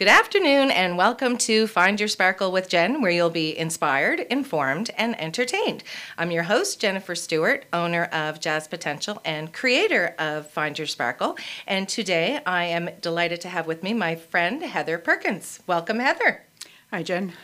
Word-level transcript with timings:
Good 0.00 0.08
afternoon, 0.08 0.70
and 0.70 0.96
welcome 0.96 1.36
to 1.36 1.66
Find 1.66 2.00
Your 2.00 2.08
Sparkle 2.08 2.50
with 2.52 2.70
Jen, 2.70 3.02
where 3.02 3.10
you'll 3.10 3.28
be 3.28 3.54
inspired, 3.54 4.20
informed, 4.20 4.88
and 4.96 5.14
entertained. 5.20 5.84
I'm 6.16 6.30
your 6.30 6.44
host, 6.44 6.80
Jennifer 6.80 7.14
Stewart, 7.14 7.66
owner 7.70 8.04
of 8.04 8.40
Jazz 8.40 8.66
Potential 8.66 9.20
and 9.26 9.52
creator 9.52 10.14
of 10.18 10.48
Find 10.48 10.78
Your 10.78 10.86
Sparkle. 10.86 11.36
And 11.66 11.86
today 11.86 12.40
I 12.46 12.64
am 12.64 12.88
delighted 13.02 13.42
to 13.42 13.50
have 13.50 13.66
with 13.66 13.82
me 13.82 13.92
my 13.92 14.14
friend 14.14 14.62
Heather 14.62 14.96
Perkins. 14.96 15.60
Welcome, 15.66 15.98
Heather. 15.98 16.44
Hi, 16.90 17.02
Jen. 17.02 17.34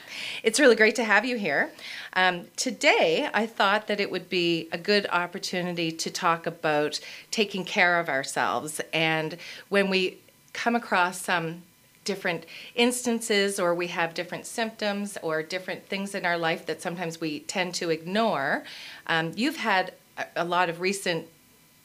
It's 0.43 0.59
really 0.59 0.77
great 0.77 0.97
to 0.97 1.05
have 1.05 1.27
you 1.27 1.37
here. 1.37 1.71
Um, 2.15 2.47
today, 2.57 3.29
I 3.35 3.45
thought 3.45 3.87
that 3.89 4.01
it 4.01 4.11
would 4.11 4.31
be 4.31 4.71
a 4.73 4.79
good 4.79 5.07
opportunity 5.13 5.93
to 5.93 6.11
talk 6.11 6.47
about 6.47 7.01
taking 7.31 7.67
care 7.67 8.01
of 8.01 8.09
ourselves. 8.09 8.81
And 8.95 9.37
when 9.69 9.91
we 9.91 10.21
come 10.55 10.75
across 10.75 11.21
some 11.21 11.65
different 12.07 12.47
instances 12.75 13.61
or 13.61 13.75
we 13.75 13.89
have 13.89 14.15
different 14.15 14.47
symptoms 14.47 15.19
or 15.23 15.43
different 15.43 15.87
things 15.87 16.15
in 16.15 16.25
our 16.25 16.39
life 16.39 16.65
that 16.65 16.81
sometimes 16.81 17.21
we 17.21 17.41
tend 17.41 17.75
to 17.75 17.91
ignore. 17.91 18.65
Um, 19.07 19.33
you've 19.37 19.57
had 19.57 19.93
a, 20.17 20.25
a 20.37 20.45
lot 20.45 20.71
of 20.71 20.81
recent 20.81 21.27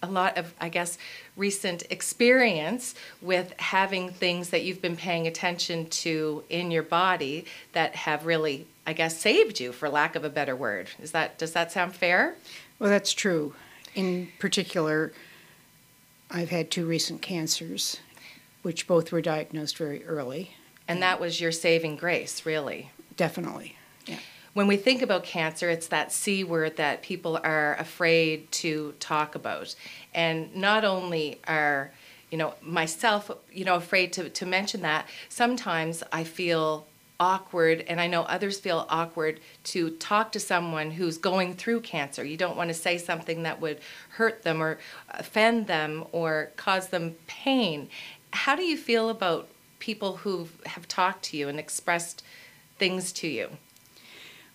a 0.04 0.08
lot 0.08 0.38
of, 0.38 0.54
I 0.60 0.70
guess, 0.70 0.98
recent 1.38 1.84
experience 1.90 2.96
with 3.22 3.54
having 3.60 4.10
things 4.10 4.50
that 4.50 4.64
you've 4.64 4.82
been 4.82 4.98
paying 4.98 5.28
attention 5.28 5.88
to 5.90 6.44
in 6.50 6.72
your 6.72 6.84
body 6.84 7.46
that 7.74 7.96
have 7.96 8.26
really, 8.26 8.66
I 8.88 8.94
guess, 8.94 9.20
saved 9.20 9.60
you, 9.60 9.72
for 9.72 9.90
lack 9.90 10.16
of 10.16 10.24
a 10.24 10.30
better 10.30 10.56
word. 10.56 10.90
Is 11.00 11.12
that 11.12 11.38
does 11.38 11.54
that 11.54 11.72
sound 11.72 11.94
fair? 11.96 12.36
Well, 12.80 12.90
that's 12.90 13.14
true. 13.14 13.54
In 13.94 14.30
particular, 14.40 15.12
I've 16.32 16.50
had 16.50 16.72
two 16.72 16.86
recent 16.86 17.22
cancers, 17.22 18.00
which 18.62 18.88
both 18.88 19.12
were 19.12 19.22
diagnosed 19.22 19.78
very 19.78 20.04
early. 20.06 20.56
And 20.88 21.02
that 21.02 21.20
was 21.20 21.40
your 21.40 21.52
saving 21.52 21.96
grace, 21.96 22.46
really. 22.46 22.92
Definitely. 23.16 23.78
Yeah. 24.06 24.20
When 24.54 24.68
we 24.68 24.76
think 24.76 25.02
about 25.02 25.24
cancer, 25.24 25.70
it's 25.70 25.88
that 25.88 26.12
C 26.12 26.44
word 26.44 26.78
that 26.78 27.02
people 27.02 27.40
are 27.44 27.76
afraid 27.80 28.52
to 28.54 28.94
talk 29.00 29.36
about. 29.36 29.74
And 30.14 30.54
not 30.56 30.84
only 30.84 31.40
are, 31.48 31.92
you 32.30 32.38
know, 32.38 32.56
myself, 32.62 33.32
you 33.52 33.64
know, 33.64 33.76
afraid 33.76 34.12
to, 34.14 34.30
to 34.30 34.46
mention 34.46 34.82
that, 34.82 35.08
sometimes 35.30 36.04
I 36.12 36.26
feel 36.26 36.88
awkward 37.22 37.86
and 37.88 38.02
I 38.02 38.08
know 38.08 38.24
others 38.24 38.60
feel 38.60 38.88
awkward 38.90 39.40
to 39.66 39.92
talk 39.92 40.32
to 40.32 40.40
someone 40.40 40.90
who's 40.90 41.20
going 41.20 41.54
through 41.54 41.82
cancer. 41.82 42.26
You 42.26 42.36
don't 42.36 42.58
want 42.58 42.70
to 42.70 42.74
say 42.74 42.98
something 42.98 43.44
that 43.44 43.62
would 43.62 43.80
hurt 44.10 44.42
them 44.42 44.62
or 44.62 44.80
offend 45.12 45.68
them 45.68 46.04
or 46.12 46.52
cause 46.58 46.88
them 46.88 47.16
pain 47.28 47.90
how 48.34 48.56
do 48.56 48.64
you 48.64 48.78
feel 48.78 49.10
about 49.10 49.48
people 49.80 50.18
who 50.18 50.48
have 50.66 50.88
talked 50.88 51.24
to 51.24 51.38
you 51.38 51.50
and 51.50 51.60
expressed 51.60 52.24
things 52.78 53.12
to 53.14 53.28
you? 53.28 53.50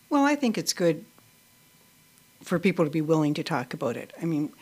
Well, 0.09 0.25
I 0.25 0.35
think 0.35 0.57
it's 0.57 0.73
good 0.73 1.05
for 2.43 2.59
people 2.59 2.85
to 2.85 2.91
be 2.91 3.01
willing 3.01 3.35
to 3.35 3.43
talk 3.43 3.75
about 3.75 3.97
it. 3.97 4.13
I 4.23 4.25
mean, 4.25 4.53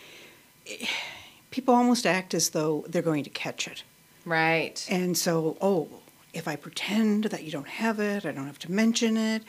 people 1.51 1.75
almost 1.75 2.07
act 2.07 2.35
as 2.35 2.51
though 2.51 2.85
they're 2.89 3.03
going 3.03 3.25
to 3.25 3.31
catch 3.31 3.69
it. 3.69 3.83
Right. 4.25 4.85
And 4.91 5.17
so, 5.17 5.57
oh, 5.61 5.89
if 6.33 6.49
I 6.49 6.57
pretend 6.57 7.25
that 7.25 7.45
you 7.45 7.53
don't 7.53 7.69
have 7.69 8.01
it, 8.01 8.25
I 8.25 8.33
don't 8.33 8.47
have 8.47 8.59
to 8.61 8.73
mention 8.73 9.17
it. 9.17 9.43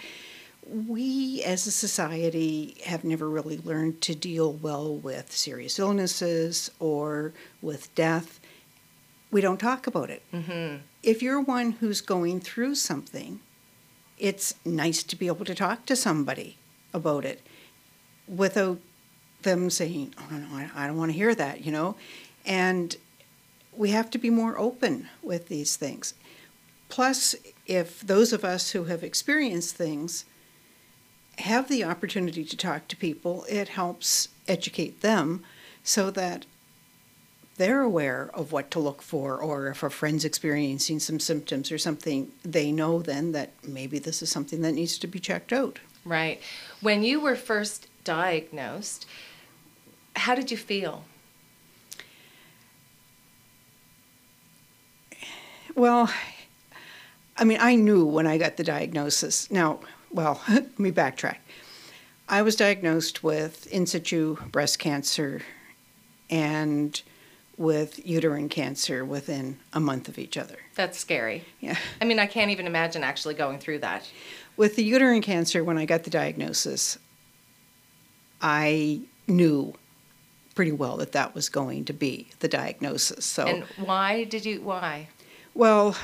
We 0.67 1.43
as 1.43 1.65
a 1.65 1.71
society 1.71 2.75
have 2.85 3.03
never 3.03 3.29
really 3.29 3.57
learned 3.59 4.01
to 4.01 4.15
deal 4.15 4.51
well 4.51 4.95
with 4.95 5.31
serious 5.31 5.79
illnesses 5.79 6.71
or 6.79 7.33
with 7.61 7.93
death 7.95 8.39
we 9.31 9.41
don't 9.41 9.59
talk 9.59 9.87
about 9.87 10.09
it. 10.09 10.23
Mm-hmm. 10.33 10.77
If 11.03 11.21
you're 11.21 11.41
one 11.41 11.73
who's 11.73 12.01
going 12.01 12.39
through 12.39 12.75
something, 12.75 13.39
it's 14.17 14.55
nice 14.63 15.03
to 15.03 15.15
be 15.15 15.27
able 15.27 15.45
to 15.45 15.55
talk 15.55 15.85
to 15.87 15.95
somebody 15.95 16.57
about 16.93 17.25
it 17.25 17.41
without 18.27 18.79
them 19.41 19.69
saying, 19.69 20.13
oh, 20.17 20.27
no, 20.31 20.37
no, 20.37 20.69
I 20.75 20.87
don't 20.87 20.97
want 20.97 21.11
to 21.11 21.17
hear 21.17 21.35
that, 21.35 21.65
you 21.65 21.71
know? 21.71 21.95
And 22.45 22.95
we 23.75 23.89
have 23.91 24.09
to 24.11 24.17
be 24.17 24.29
more 24.29 24.57
open 24.57 25.09
with 25.21 25.47
these 25.47 25.75
things. 25.75 26.13
Plus, 26.89 27.35
if 27.65 28.01
those 28.01 28.31
of 28.31 28.45
us 28.45 28.71
who 28.71 28.85
have 28.85 29.03
experienced 29.03 29.75
things 29.75 30.25
have 31.39 31.67
the 31.67 31.83
opportunity 31.83 32.45
to 32.45 32.55
talk 32.55 32.87
to 32.87 32.95
people, 32.95 33.45
it 33.49 33.69
helps 33.69 34.29
educate 34.47 35.01
them 35.01 35.43
so 35.83 36.09
that 36.11 36.45
they're 37.57 37.81
aware 37.81 38.29
of 38.33 38.51
what 38.51 38.69
to 38.71 38.79
look 38.79 39.01
for, 39.01 39.37
or 39.37 39.67
if 39.67 39.83
a 39.83 39.89
friend's 39.89 40.25
experiencing 40.25 40.99
some 40.99 41.19
symptoms 41.19 41.71
or 41.71 41.77
something, 41.77 42.31
they 42.43 42.71
know 42.71 43.01
then 43.01 43.31
that 43.31 43.51
maybe 43.65 43.97
this 43.99 44.21
is 44.21 44.29
something 44.29 44.61
that 44.61 44.73
needs 44.73 44.97
to 44.99 45.07
be 45.07 45.19
checked 45.19 45.53
out. 45.53 45.79
Right. 46.03 46.41
When 46.81 47.03
you 47.03 47.19
were 47.19 47.35
first 47.35 47.87
diagnosed, 48.03 49.05
how 50.15 50.35
did 50.35 50.51
you 50.51 50.57
feel? 50.57 51.05
Well, 55.75 56.09
I 57.37 57.43
mean, 57.43 57.57
I 57.59 57.75
knew 57.75 58.05
when 58.05 58.27
I 58.27 58.37
got 58.37 58.57
the 58.57 58.63
diagnosis. 58.63 59.49
Now, 59.51 59.79
well, 60.11 60.41
let 60.49 60.77
me 60.79 60.91
backtrack. 60.91 61.37
I 62.27 62.41
was 62.41 62.55
diagnosed 62.55 63.23
with 63.23 63.67
in 63.67 63.85
situ 63.85 64.37
breast 64.51 64.79
cancer 64.79 65.41
and 66.29 67.01
with 67.57 68.05
uterine 68.05 68.49
cancer 68.49 69.05
within 69.05 69.57
a 69.73 69.79
month 69.79 70.09
of 70.09 70.19
each 70.19 70.37
other. 70.37 70.57
That's 70.75 70.99
scary. 70.99 71.45
Yeah. 71.61 71.77
I 72.01 72.05
mean, 72.05 72.19
I 72.19 72.25
can't 72.25 72.51
even 72.51 72.67
imagine 72.67 73.03
actually 73.03 73.35
going 73.35 73.59
through 73.59 73.79
that. 73.79 74.09
With 74.57 74.75
the 74.75 74.83
uterine 74.83 75.21
cancer, 75.21 75.63
when 75.63 75.77
I 75.77 75.85
got 75.85 76.03
the 76.03 76.09
diagnosis, 76.09 76.97
I 78.41 79.01
knew 79.27 79.73
pretty 80.53 80.71
well 80.71 80.97
that 80.97 81.11
that 81.13 81.35
was 81.35 81.49
going 81.49 81.85
to 81.85 81.93
be 81.93 82.27
the 82.39 82.47
diagnosis. 82.47 83.25
So. 83.25 83.45
And 83.45 83.63
why 83.77 84.23
did 84.25 84.45
you? 84.45 84.61
Why? 84.61 85.09
Well, 85.53 85.95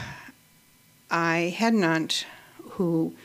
I 1.10 1.54
had 1.58 1.74
an 1.74 1.84
aunt 1.84 2.26
who 2.72 3.16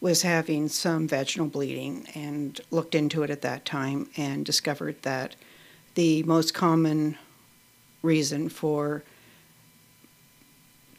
was 0.00 0.22
having 0.22 0.68
some 0.68 1.06
vaginal 1.06 1.46
bleeding 1.46 2.06
and 2.14 2.58
looked 2.70 2.94
into 2.94 3.22
it 3.22 3.30
at 3.30 3.42
that 3.42 3.66
time 3.66 4.08
and 4.16 4.46
discovered 4.46 5.02
that 5.02 5.36
the 5.94 6.22
most 6.22 6.54
common 6.54 7.18
reason 8.02 8.48
for 8.48 9.02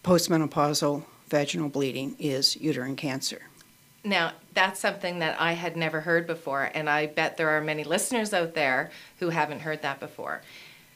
postmenopausal 0.04 1.04
vaginal 1.28 1.70
bleeding 1.70 2.16
is 2.20 2.56
uterine 2.58 2.96
cancer. 2.96 3.42
Now, 4.04 4.34
that's 4.54 4.80
something 4.80 5.20
that 5.20 5.40
I 5.40 5.54
had 5.54 5.78
never 5.78 6.02
heard 6.02 6.26
before, 6.26 6.72
and 6.74 6.90
I 6.90 7.06
bet 7.06 7.38
there 7.38 7.50
are 7.50 7.62
many 7.62 7.84
listeners 7.84 8.34
out 8.34 8.56
there 8.56 8.90
who 9.20 9.30
haven't 9.30 9.60
heard 9.60 9.84
that 9.84 10.00
before. 10.00 10.42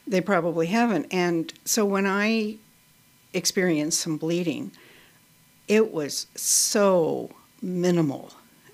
They 0.06 0.20
probably 0.20 0.66
haven't. 0.66 1.06
And 1.12 1.52
so 1.64 1.84
when 1.84 2.06
I 2.06 2.56
experienced 3.32 4.00
some 4.00 4.16
bleeding, 4.16 4.72
it 5.68 5.92
was 5.92 6.26
so 6.34 7.30
minimal 7.62 8.32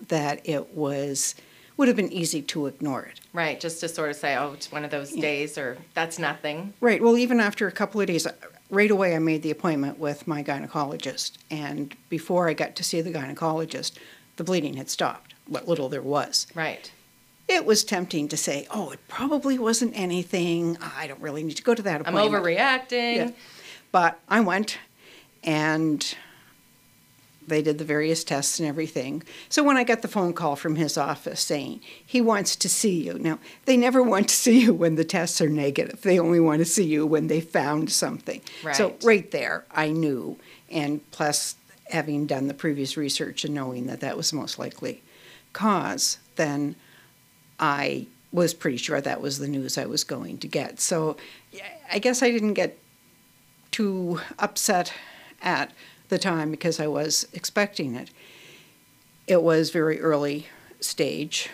that 0.09 0.41
it 0.45 0.75
was 0.75 1.35
would 1.77 1.89
have 1.89 1.97
been 1.97 2.13
easy 2.13 2.43
to 2.43 2.67
ignore 2.67 3.03
it. 3.03 3.21
Right, 3.33 3.61
just 3.61 3.81
to 3.81 3.89
sort 3.89 4.11
of 4.11 4.17
say, 4.17 4.37
oh, 4.37 4.53
it's 4.53 4.71
one 4.71 4.85
of 4.85 4.91
those 4.91 5.15
yeah. 5.15 5.23
days 5.23 5.59
or 5.59 5.79
that's 5.95 6.19
nothing. 6.19 6.75
Right, 6.81 7.03
well, 7.03 7.17
even 7.17 7.41
after 7.41 7.67
a 7.67 7.73
couple 7.73 8.01
of 8.01 8.07
days, 8.07 8.27
right 8.71 8.91
away 8.91 9.15
I 9.15 9.19
made 9.19 9.43
the 9.43 9.51
appointment 9.51 9.99
with 9.99 10.27
my 10.27 10.43
gynecologist. 10.43 11.33
And 11.51 11.95
before 12.09 12.49
I 12.49 12.55
got 12.55 12.77
to 12.77 12.85
see 12.85 13.01
the 13.01 13.11
gynecologist, 13.11 13.93
the 14.37 14.45
bleeding 14.45 14.75
had 14.75 14.91
stopped, 14.91 15.35
what 15.47 15.69
little 15.69 15.89
there 15.89 16.03
was. 16.03 16.47
Right. 16.55 16.91
It 17.49 17.67
was 17.67 17.85
tempting 17.85 18.29
to 18.29 18.37
say, 18.37 18.67
oh, 18.71 18.91
it 18.91 19.01
probably 19.09 19.59
wasn't 19.59 19.99
anything. 19.99 20.79
I 20.81 21.07
don't 21.07 21.21
really 21.21 21.43
need 21.43 21.57
to 21.57 21.63
go 21.63 21.75
to 21.75 21.83
that 21.83 22.01
appointment. 22.01 22.35
I'm 22.35 22.43
overreacting. 22.43 23.17
Yeah. 23.17 23.31
But 23.91 24.19
I 24.29 24.41
went 24.41 24.79
and 25.43 26.15
they 27.47 27.63
did 27.63 27.79
the 27.79 27.85
various 27.85 28.25
tests 28.25 28.59
and 28.59 28.69
everything. 28.69 29.23
So 29.49 29.63
when 29.63 29.77
I 29.77 29.85
got 29.85 30.03
the 30.03 30.09
phone 30.09 30.33
call 30.33 30.57
from 30.57 30.77
his 30.77 30.97
office 30.97 31.41
saying 31.41 31.81
he 32.05 32.21
wants 32.21 32.57
to 32.57 32.69
see 32.69 33.03
you, 33.03 33.19
now 33.19 33.39
they 33.65 33.77
never 33.77 34.03
want 34.13 34.29
to 34.29 34.35
see 34.35 34.61
you 34.61 34.75
when 34.75 34.97
the 34.97 35.05
tests 35.05 35.41
are 35.41 35.49
negative. 35.49 36.03
They 36.03 36.19
only 36.19 36.41
want 36.41 36.61
to 36.61 36.65
see 36.65 36.85
you 36.85 37.07
when 37.07 37.27
they 37.27 37.41
found 37.41 37.91
something. 37.91 38.41
Right. 38.63 38.77
So 38.77 38.97
right 39.03 39.31
there, 39.31 39.65
I 39.71 39.91
knew, 39.91 40.39
and 40.71 41.09
plus 41.11 41.57
having 41.89 42.27
done 42.27 42.49
the 42.49 42.55
previous 42.55 42.97
research 42.97 43.45
and 43.45 43.55
knowing 43.55 43.87
that 43.87 44.01
that 44.01 44.17
was 44.17 44.31
the 44.31 44.37
most 44.37 44.59
likely 44.59 45.03
cause, 45.53 46.19
then 46.37 46.75
I 47.61 48.07
was 48.33 48.55
pretty 48.55 48.79
sure 48.79 49.01
that 49.01 49.21
was 49.21 49.39
the 49.39 49.47
news 49.47 49.77
I 49.77 49.85
was 49.85 50.05
going 50.05 50.39
to 50.39 50.49
get. 50.49 50.81
So 50.81 51.17
I 51.93 51.99
guess 51.99 52.23
I 52.23 52.31
didn't 52.31 52.55
get 52.55 52.79
too 53.71 54.21
upset 54.39 54.93
at 55.43 55.73
the 56.13 56.19
time 56.19 56.51
because 56.51 56.79
I 56.79 56.87
was 56.87 57.27
expecting 57.33 57.95
it. 57.95 58.11
It 59.27 59.43
was 59.43 59.71
very 59.71 59.99
early 59.99 60.47
stage, 60.79 61.49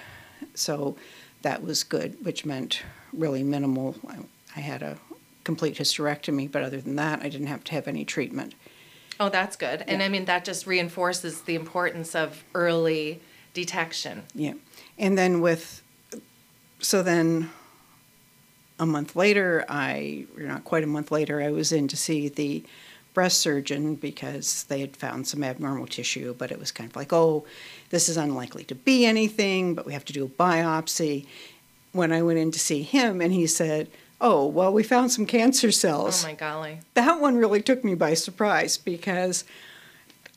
so 0.52 0.96
that 1.42 1.62
was 1.62 1.84
good, 1.84 2.16
which 2.24 2.44
meant 2.44 2.82
really 3.12 3.44
minimal. 3.44 3.94
I, 4.08 4.16
I 4.56 4.60
had 4.60 4.82
a 4.82 4.98
complete 5.44 5.76
hysterectomy, 5.76 6.50
but 6.50 6.64
other 6.64 6.80
than 6.80 6.96
that, 6.96 7.22
I 7.22 7.28
didn't 7.28 7.46
have 7.46 7.62
to 7.64 7.72
have 7.72 7.86
any 7.86 8.04
treatment. 8.04 8.56
Oh, 9.20 9.28
that's 9.28 9.54
good. 9.54 9.84
And 9.86 10.00
Yeah. 10.00 10.06
I 10.06 10.08
mean, 10.08 10.24
that 10.24 10.44
just 10.44 10.66
reinforces 10.66 11.42
the 11.42 11.54
importance 11.54 12.16
of 12.16 12.42
early 12.52 13.20
detection. 13.54 14.24
Yeah. 14.34 14.54
And 14.98 15.16
then 15.16 15.40
with, 15.40 15.82
so 16.80 17.04
then 17.04 17.50
a 18.80 18.86
month 18.86 19.14
later, 19.14 19.64
I, 19.68 20.26
or 20.36 20.42
not 20.42 20.64
quite 20.64 20.82
a 20.82 20.88
month 20.88 21.12
later, 21.12 21.40
I 21.40 21.50
was 21.50 21.70
in 21.70 21.86
to 21.86 21.96
see 21.96 22.28
the 22.28 22.64
breast 23.14 23.38
surgeon 23.40 23.94
because 23.94 24.64
they 24.64 24.80
had 24.80 24.96
found 24.96 25.26
some 25.26 25.42
abnormal 25.42 25.86
tissue, 25.86 26.34
but 26.36 26.52
it 26.52 26.58
was 26.58 26.70
kind 26.70 26.88
of 26.88 26.96
like, 26.96 27.12
oh, 27.12 27.44
this 27.90 28.08
is 28.08 28.16
unlikely 28.16 28.64
to 28.64 28.74
be 28.74 29.04
anything, 29.04 29.74
but 29.74 29.86
we 29.86 29.92
have 29.92 30.04
to 30.06 30.12
do 30.12 30.24
a 30.24 30.28
biopsy. 30.28 31.26
When 31.92 32.12
I 32.12 32.22
went 32.22 32.38
in 32.38 32.50
to 32.50 32.58
see 32.58 32.82
him, 32.82 33.20
and 33.20 33.32
he 33.32 33.46
said, 33.46 33.88
oh, 34.20 34.46
well, 34.46 34.72
we 34.72 34.82
found 34.82 35.10
some 35.10 35.26
cancer 35.26 35.72
cells. 35.72 36.22
Oh 36.24 36.28
my 36.28 36.34
golly. 36.34 36.80
that 36.94 37.20
one 37.20 37.36
really 37.36 37.62
took 37.62 37.82
me 37.82 37.94
by 37.94 38.14
surprise 38.14 38.76
because 38.76 39.44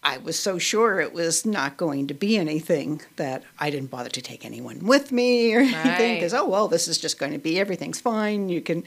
I 0.03 0.17
was 0.17 0.37
so 0.37 0.57
sure 0.57 0.99
it 0.99 1.13
was 1.13 1.45
not 1.45 1.77
going 1.77 2.07
to 2.07 2.13
be 2.13 2.37
anything 2.37 3.01
that 3.17 3.43
I 3.59 3.69
didn't 3.69 3.91
bother 3.91 4.09
to 4.09 4.21
take 4.21 4.45
anyone 4.45 4.79
with 4.85 5.11
me 5.11 5.53
or 5.53 5.59
anything 5.59 6.15
because 6.15 6.33
oh 6.33 6.47
well 6.47 6.67
this 6.67 6.87
is 6.87 6.97
just 6.97 7.19
going 7.19 7.33
to 7.33 7.37
be 7.37 7.59
everything's 7.59 8.01
fine 8.01 8.49
you 8.49 8.61
can 8.61 8.83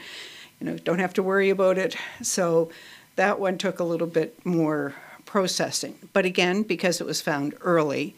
you 0.60 0.66
know 0.66 0.76
don't 0.76 0.98
have 0.98 1.14
to 1.14 1.22
worry 1.22 1.50
about 1.50 1.78
it 1.78 1.96
so 2.20 2.70
that 3.16 3.38
one 3.38 3.58
took 3.58 3.78
a 3.80 3.84
little 3.84 4.06
bit 4.06 4.44
more 4.44 4.94
processing 5.26 5.98
but 6.12 6.24
again 6.24 6.62
because 6.62 7.00
it 7.00 7.06
was 7.06 7.20
found 7.20 7.54
early 7.60 8.14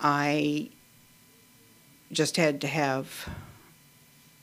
I 0.00 0.70
just 2.12 2.36
had 2.36 2.60
to 2.62 2.66
have 2.66 3.28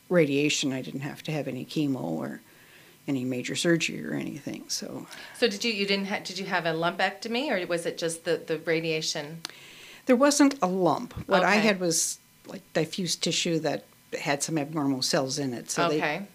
radiation 0.08 0.72
I 0.72 0.82
didn't 0.82 1.00
have 1.00 1.22
to 1.24 1.32
have 1.32 1.48
any 1.48 1.64
chemo 1.64 2.00
or 2.02 2.40
any 3.06 3.24
major 3.24 3.56
surgery 3.56 4.04
or 4.06 4.14
anything 4.14 4.64
so 4.68 5.06
So 5.36 5.48
did 5.48 5.64
you 5.64 5.72
you 5.72 5.86
didn't 5.86 6.06
ha- 6.06 6.20
did 6.22 6.38
you 6.38 6.46
have 6.46 6.66
a 6.66 6.72
lumpectomy 6.72 7.50
or 7.50 7.66
was 7.66 7.86
it 7.86 7.96
just 7.98 8.24
the 8.24 8.36
the 8.44 8.58
radiation? 8.58 9.42
There 10.06 10.16
wasn't 10.16 10.54
a 10.62 10.66
lump. 10.66 11.12
What 11.28 11.44
I 11.44 11.56
had 11.56 11.80
was 11.80 12.18
like 12.46 12.62
diffuse 12.72 13.14
tissue 13.14 13.58
that 13.60 13.84
had 14.18 14.42
some 14.42 14.56
abnormal 14.56 15.02
cells 15.02 15.38
in 15.38 15.52
it. 15.52 15.70
So 15.70 15.88
they, 15.88 15.98
okay. 15.98 16.26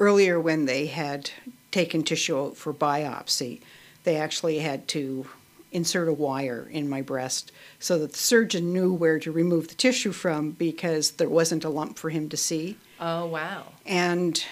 Earlier 0.00 0.40
when 0.40 0.64
they 0.64 0.86
had 0.86 1.30
taken 1.70 2.02
tissue 2.02 2.36
out 2.36 2.56
for 2.56 2.74
biopsy, 2.74 3.60
they 4.02 4.16
actually 4.16 4.58
had 4.58 4.88
to 4.88 5.26
insert 5.72 6.08
a 6.08 6.12
wire 6.12 6.68
in 6.72 6.88
my 6.88 7.00
breast 7.00 7.52
so 7.78 7.98
that 7.98 8.12
the 8.12 8.18
surgeon 8.18 8.72
knew 8.72 8.92
where 8.92 9.20
to 9.20 9.30
remove 9.30 9.68
the 9.68 9.74
tissue 9.74 10.10
from 10.10 10.50
because 10.52 11.12
there 11.12 11.28
wasn't 11.28 11.64
a 11.64 11.68
lump 11.68 11.96
for 11.96 12.10
him 12.10 12.28
to 12.28 12.36
see. 12.36 12.76
Oh 12.98 13.26
wow. 13.26 13.66
And 13.86 14.42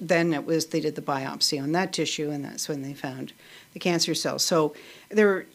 then 0.00 0.32
it 0.32 0.44
was 0.44 0.66
they 0.66 0.80
did 0.80 0.94
the 0.94 1.02
biopsy 1.02 1.60
on 1.60 1.72
that 1.72 1.92
tissue, 1.92 2.30
and 2.30 2.44
that's 2.44 2.68
when 2.68 2.82
they 2.82 2.94
found 2.94 3.32
the 3.72 3.80
cancer 3.80 4.14
cells. 4.14 4.44
So 4.44 4.74
there, 5.08 5.46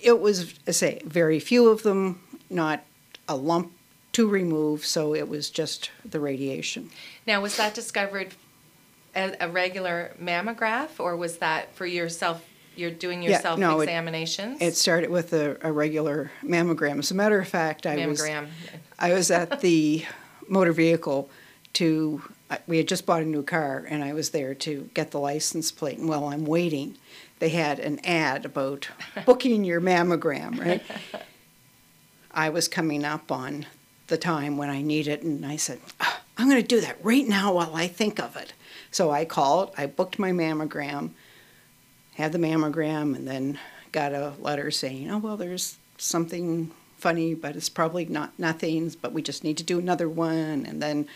it 0.00 0.20
was 0.20 0.54
I 0.68 0.70
say 0.70 1.00
very 1.04 1.40
few 1.40 1.68
of 1.68 1.82
them, 1.82 2.20
not 2.48 2.84
a 3.28 3.36
lump 3.36 3.72
to 4.12 4.28
remove. 4.28 4.86
So 4.86 5.14
it 5.14 5.28
was 5.28 5.50
just 5.50 5.90
the 6.04 6.20
radiation. 6.20 6.90
Now 7.26 7.40
was 7.40 7.56
that 7.56 7.74
discovered 7.74 8.34
as 9.14 9.34
a 9.40 9.48
regular 9.48 10.12
mammograph 10.20 10.98
or 10.98 11.16
was 11.16 11.38
that 11.38 11.74
for 11.74 11.86
yourself 11.86 12.44
you're 12.76 12.90
doing 12.90 13.22
your 13.22 13.32
Yeah, 13.32 13.40
self 13.40 13.58
no, 13.58 13.80
it- 13.80 13.84
examinations? 13.84 14.58
It 14.60 14.76
started 14.76 15.10
with 15.10 15.32
a, 15.32 15.56
a 15.62 15.70
regular 15.72 16.32
mammogram. 16.42 16.98
As 16.98 17.10
a 17.10 17.14
matter 17.14 17.38
of 17.38 17.46
fact, 17.48 17.86
I 17.86 18.04
was 18.06 18.20
mammogram. 18.20 18.48
I 18.98 19.12
was 19.12 19.30
at 19.30 19.60
the 19.60 20.04
motor 20.48 20.72
vehicle 20.72 21.30
to, 21.74 22.22
I- 22.50 22.58
we 22.66 22.76
had 22.78 22.88
just 22.88 23.06
bought 23.06 23.22
a 23.22 23.26
new 23.26 23.42
car 23.44 23.86
and 23.88 24.02
I 24.02 24.12
was 24.12 24.30
there 24.30 24.54
to 24.56 24.90
get 24.94 25.12
the 25.12 25.20
license 25.20 25.70
plate. 25.70 25.98
And 25.98 26.08
while 26.08 26.24
I'm 26.26 26.44
waiting, 26.44 26.96
they 27.38 27.50
had 27.50 27.78
an 27.78 28.00
ad 28.04 28.44
about 28.44 28.88
booking 29.26 29.62
your 29.64 29.80
mammogram, 29.80 30.58
right? 30.58 30.82
I 32.32 32.48
was 32.48 32.66
coming 32.68 33.04
up 33.04 33.30
on 33.30 33.66
the 34.08 34.16
time 34.18 34.56
when 34.56 34.68
I 34.68 34.82
need 34.82 35.06
it 35.06 35.22
and 35.22 35.46
I 35.46 35.56
said, 35.56 35.78
"Ah, 36.00 36.20
I'm 36.36 36.48
going 36.48 36.60
to 36.60 36.66
do 36.66 36.80
that 36.80 36.96
right 37.04 37.26
now 37.26 37.54
while 37.54 37.74
I 37.74 37.86
think 37.86 38.18
of 38.20 38.36
it. 38.36 38.52
So 38.94 39.10
I 39.10 39.24
called, 39.24 39.72
I 39.76 39.86
booked 39.86 40.20
my 40.20 40.30
mammogram, 40.30 41.10
had 42.14 42.30
the 42.30 42.38
mammogram, 42.38 43.16
and 43.16 43.26
then 43.26 43.58
got 43.90 44.12
a 44.12 44.34
letter 44.38 44.70
saying, 44.70 45.10
oh, 45.10 45.18
well, 45.18 45.36
there's 45.36 45.78
something 45.98 46.70
funny, 46.96 47.34
but 47.34 47.56
it's 47.56 47.68
probably 47.68 48.04
not 48.04 48.38
nothing, 48.38 48.94
but 49.02 49.12
we 49.12 49.20
just 49.20 49.42
need 49.42 49.56
to 49.56 49.64
do 49.64 49.80
another 49.80 50.08
one. 50.08 50.64
And 50.64 50.80
then, 50.80 51.08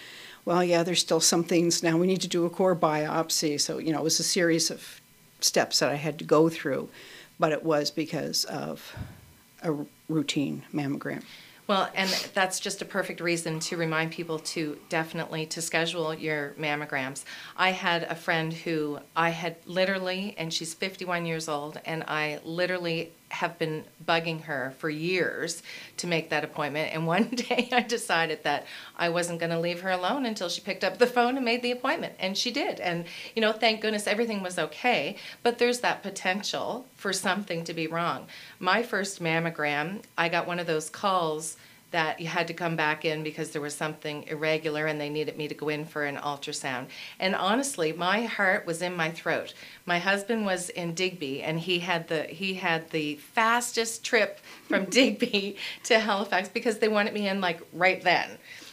well, 0.45 0.65
yeah, 0.65 0.83
there's 0.83 0.99
still 0.99 1.21
some 1.21 1.45
things. 1.45 1.81
Now 1.81 1.97
we 1.97 2.09
need 2.09 2.21
to 2.23 2.27
do 2.27 2.45
a 2.45 2.51
core 2.51 2.75
biopsy. 2.75 3.61
So, 3.61 3.79
you 3.79 3.93
know, 3.93 4.01
it 4.01 4.05
was 4.05 4.19
a 4.19 4.25
series 4.25 4.73
of 4.73 5.01
steps 5.39 5.79
that 5.79 5.89
I 5.89 5.95
had 5.95 6.19
to 6.19 6.25
go 6.25 6.49
through, 6.49 6.89
but 7.39 7.53
it 7.53 7.63
was 7.63 7.93
because 7.93 8.43
of 8.47 8.93
a 9.63 9.73
routine 10.09 10.65
mammogram. 10.75 11.23
Well, 11.69 11.91
and 11.95 12.09
that's 12.33 12.61
just 12.61 12.81
a 12.81 12.87
perfect 12.87 13.21
reason 13.21 13.61
to 13.61 13.77
remind 13.77 14.11
people 14.11 14.39
to 14.39 14.79
definitely 14.89 15.45
to 15.47 15.61
schedule 15.61 16.15
your 16.15 16.55
mammograms. 16.59 17.25
I 17.59 17.73
had 17.73 18.05
a 18.05 18.15
friend 18.15 18.55
who 18.55 19.01
I 19.15 19.29
had 19.29 19.57
literally, 19.67 20.35
and 20.39 20.51
she's 20.53 20.73
51 20.73 21.27
years 21.27 21.47
old, 21.47 21.79
and 21.85 22.05
I 22.05 22.41
literally 22.43 23.13
have 23.31 23.59
been 23.59 23.85
bugging 24.07 24.43
her 24.43 24.73
for 24.79 24.89
years 24.89 25.63
to 25.99 26.07
make 26.07 26.31
that 26.31 26.45
appointment. 26.45 26.95
And 26.95 27.07
one 27.07 27.29
day 27.35 27.69
I 27.73 27.83
decided 27.83 28.45
that 28.45 28.67
I 28.97 29.09
wasn't 29.09 29.41
going 29.41 29.51
to 29.51 29.61
leave 29.61 29.83
her 29.83 29.91
alone 29.91 30.27
until 30.27 30.49
she 30.49 30.61
picked 30.61 30.85
up 30.85 30.99
the 30.99 31.07
phone 31.07 31.37
and 31.37 31.45
made 31.45 31.63
the 31.63 31.71
appointment. 31.71 32.15
And 32.19 32.37
she 32.37 32.51
did. 32.51 32.81
And, 32.81 33.05
you 33.35 33.43
know, 33.43 33.53
thank 33.53 33.81
goodness 33.81 34.07
everything 34.07 34.43
was 34.43 34.59
okay. 34.59 35.17
But 35.43 35.59
there's 35.59 35.81
that 35.81 36.03
potential 36.03 36.87
for 36.95 37.13
something 37.13 37.65
to 37.65 37.75
be 37.75 37.87
wrong. 37.87 38.27
My 38.59 38.83
first 38.83 39.23
mammogram, 39.23 40.03
I 40.17 40.29
got 40.29 40.47
one 40.47 40.59
of 40.59 40.67
those 40.67 40.91
calls 40.91 41.57
that 41.91 42.21
you 42.21 42.27
had 42.27 42.47
to 42.49 42.55
come 42.55 42.77
back 42.77 43.05
in 43.05 43.23
because 43.23 43.51
there 43.51 43.63
was 43.63 43.75
something 43.75 44.25
irregular 44.29 44.87
and 44.87 45.01
they 45.01 45.09
needed 45.09 45.39
me 45.39 45.49
to 45.49 45.55
go 45.55 45.69
in 45.71 45.87
for 45.87 46.05
an 46.05 46.17
ultrasound. 46.17 46.87
And 47.19 47.35
honestly, 47.35 47.93
my 47.93 48.25
heart 48.25 48.67
was 48.67 48.83
in 48.83 48.95
my 48.95 49.11
throat. 49.11 49.55
My 49.87 49.99
husband 49.99 50.45
was 50.45 50.69
in 50.69 50.95
Digby 50.95 51.43
and 51.43 51.59
he 51.59 51.79
had 51.79 52.09
the 52.09 52.25
he 52.25 52.55
had 52.55 52.91
the 52.91 53.17
fastest 53.17 54.05
trip 54.05 54.39
from 54.69 54.85
Digby 54.91 55.57
to 55.85 55.99
Halifax 55.99 56.49
because 56.49 56.79
they 56.79 56.89
wanted 56.89 57.15
me 57.15 57.27
in 57.27 57.41
like 57.41 57.61
right 57.73 58.03
then. 58.03 58.29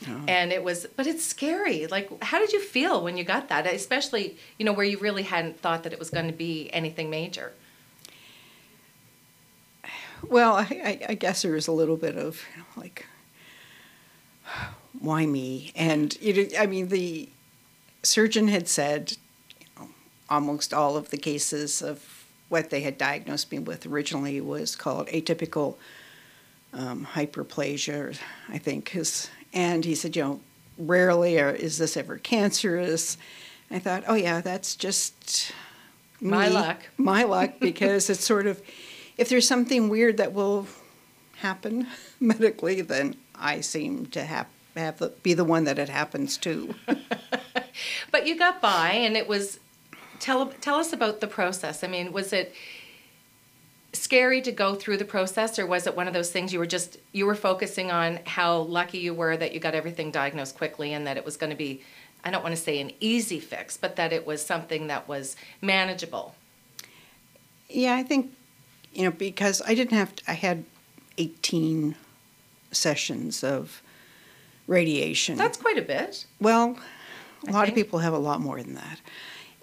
Oh. 0.10 0.24
And 0.28 0.52
it 0.52 0.64
was 0.64 0.86
but 0.98 1.08
it's 1.08 1.24
scary. 1.24 1.88
Like 1.88 2.22
how 2.22 2.40
did 2.40 2.52
you 2.52 2.62
feel 2.62 3.02
when 3.02 3.16
you 3.16 3.24
got 3.24 3.48
that? 3.48 3.66
Especially, 3.66 4.38
you 4.60 4.66
know, 4.66 4.74
where 4.74 4.86
you 4.86 4.98
really 4.98 5.24
hadn't 5.24 5.60
thought 5.60 5.84
that 5.84 5.94
it 5.94 6.00
was 6.00 6.10
going 6.10 6.28
to 6.28 6.34
be 6.34 6.70
anything 6.74 7.10
major. 7.10 7.54
Well, 10.30 10.56
I, 10.56 11.00
I, 11.10 11.14
guess 11.14 11.42
there 11.42 11.52
was 11.52 11.68
a 11.68 11.72
little 11.72 11.98
bit 11.98 12.18
of 12.18 12.44
you 12.54 12.62
know, 12.62 12.68
like, 12.76 13.06
why 15.00 15.26
me? 15.26 15.72
And 15.76 16.16
you 16.22 16.34
know, 16.34 16.60
I 16.60 16.66
mean, 16.66 16.88
the 16.88 17.30
surgeon 18.04 18.48
had 18.48 18.68
said, 18.68 19.18
you 19.60 19.68
know, 19.78 19.90
almost 20.30 20.74
all 20.74 20.98
of 20.98 21.10
the 21.10 21.18
cases 21.18 21.82
of 21.82 22.26
what 22.50 22.70
they 22.70 22.82
had 22.82 22.98
diagnosed 22.98 23.52
me 23.52 23.60
with 23.60 23.86
originally 23.86 24.40
was 24.42 24.76
called 24.76 25.08
atypical 25.08 25.76
um, 26.74 27.08
hyperplasia, 27.14 28.18
I 28.50 28.58
think 28.58 28.96
is. 28.96 29.30
And 29.54 29.86
he 29.86 29.96
said, 29.96 30.16
you 30.16 30.24
know, 30.24 30.40
rarely 30.78 31.40
or 31.40 31.50
is 31.50 31.78
this 31.78 31.98
ever 31.98 32.18
cancerous? 32.18 33.18
I 33.72 33.80
thought, 33.80 34.04
oh 34.08 34.16
yeah, 34.16 34.42
that's 34.42 34.76
just 34.76 35.54
My 36.22 36.48
luck. 36.48 36.82
My 36.98 37.24
luck, 37.24 37.60
because 37.60 38.10
it's 38.10 38.26
sort 38.26 38.48
of 38.48 38.62
if 39.18 39.30
there's 39.30 39.48
something 39.48 39.90
weird 39.90 40.18
that 40.18 40.34
will 40.34 40.68
happen 41.38 41.88
medically, 42.20 42.82
then 42.82 43.16
I 43.36 43.62
seem 43.62 44.08
to 44.08 44.24
have 44.24 44.48
have 44.76 44.98
the, 45.00 45.10
be 45.24 45.34
the 45.34 45.46
one 45.46 45.64
that 45.64 45.80
it 45.80 45.88
happens 45.88 46.38
to. 46.38 46.76
But 48.12 48.28
you 48.28 48.38
got 48.38 48.62
by, 48.62 48.92
and 48.92 49.18
it 49.18 49.28
was. 49.28 49.60
Tell 50.20 50.48
tell 50.62 50.76
us 50.76 50.94
about 50.94 51.20
the 51.20 51.28
process. 51.28 51.84
I 51.84 51.88
mean, 51.88 52.14
was 52.14 52.32
it 52.32 52.54
scary 53.92 54.42
to 54.42 54.52
go 54.52 54.76
through 54.76 54.98
the 54.98 55.06
process, 55.06 55.60
or 55.60 55.68
was 55.68 55.86
it 55.86 55.96
one 55.96 56.08
of 56.08 56.14
those 56.14 56.32
things 56.32 56.54
you 56.54 56.60
were 56.60 56.66
just 56.66 56.98
you 57.12 57.26
were 57.26 57.36
focusing 57.36 57.92
on 57.92 58.20
how 58.26 58.60
lucky 58.60 59.00
you 59.00 59.14
were 59.14 59.36
that 59.36 59.54
you 59.54 59.60
got 59.60 59.76
everything 59.76 60.12
diagnosed 60.12 60.58
quickly, 60.58 60.94
and 60.94 61.06
that 61.06 61.18
it 61.18 61.26
was 61.26 61.36
going 61.36 61.50
to 61.50 61.56
be, 61.56 61.82
I 62.24 62.32
don't 62.32 62.44
want 62.44 62.56
to 62.56 62.62
say 62.62 62.80
an 62.80 62.92
easy 63.02 63.40
fix, 63.42 63.76
but 63.76 63.98
that 63.98 64.14
it 64.14 64.26
was 64.26 64.44
something 64.44 64.88
that 64.88 65.08
was 65.08 65.36
manageable. 65.62 66.36
yeah, 67.70 67.96
I 67.96 68.04
think 68.04 68.32
you 68.96 69.04
know 69.04 69.12
because 69.12 69.62
I 69.66 69.76
didn't 69.76 69.98
have 69.98 70.16
to, 70.16 70.24
I 70.28 70.34
had 70.34 70.64
18 71.18 71.96
sessions 72.72 73.44
of 73.44 73.82
radiation. 74.68 75.38
That's 75.38 75.58
quite 75.58 75.78
a 75.78 75.82
bit. 75.82 76.26
Well, 76.40 76.78
a 77.48 77.50
I 77.50 77.52
lot 77.52 77.70
of 77.70 77.76
people 77.76 78.00
have 78.00 78.14
a 78.14 78.18
lot 78.18 78.42
more 78.42 78.62
than 78.62 78.74
that. 78.76 79.00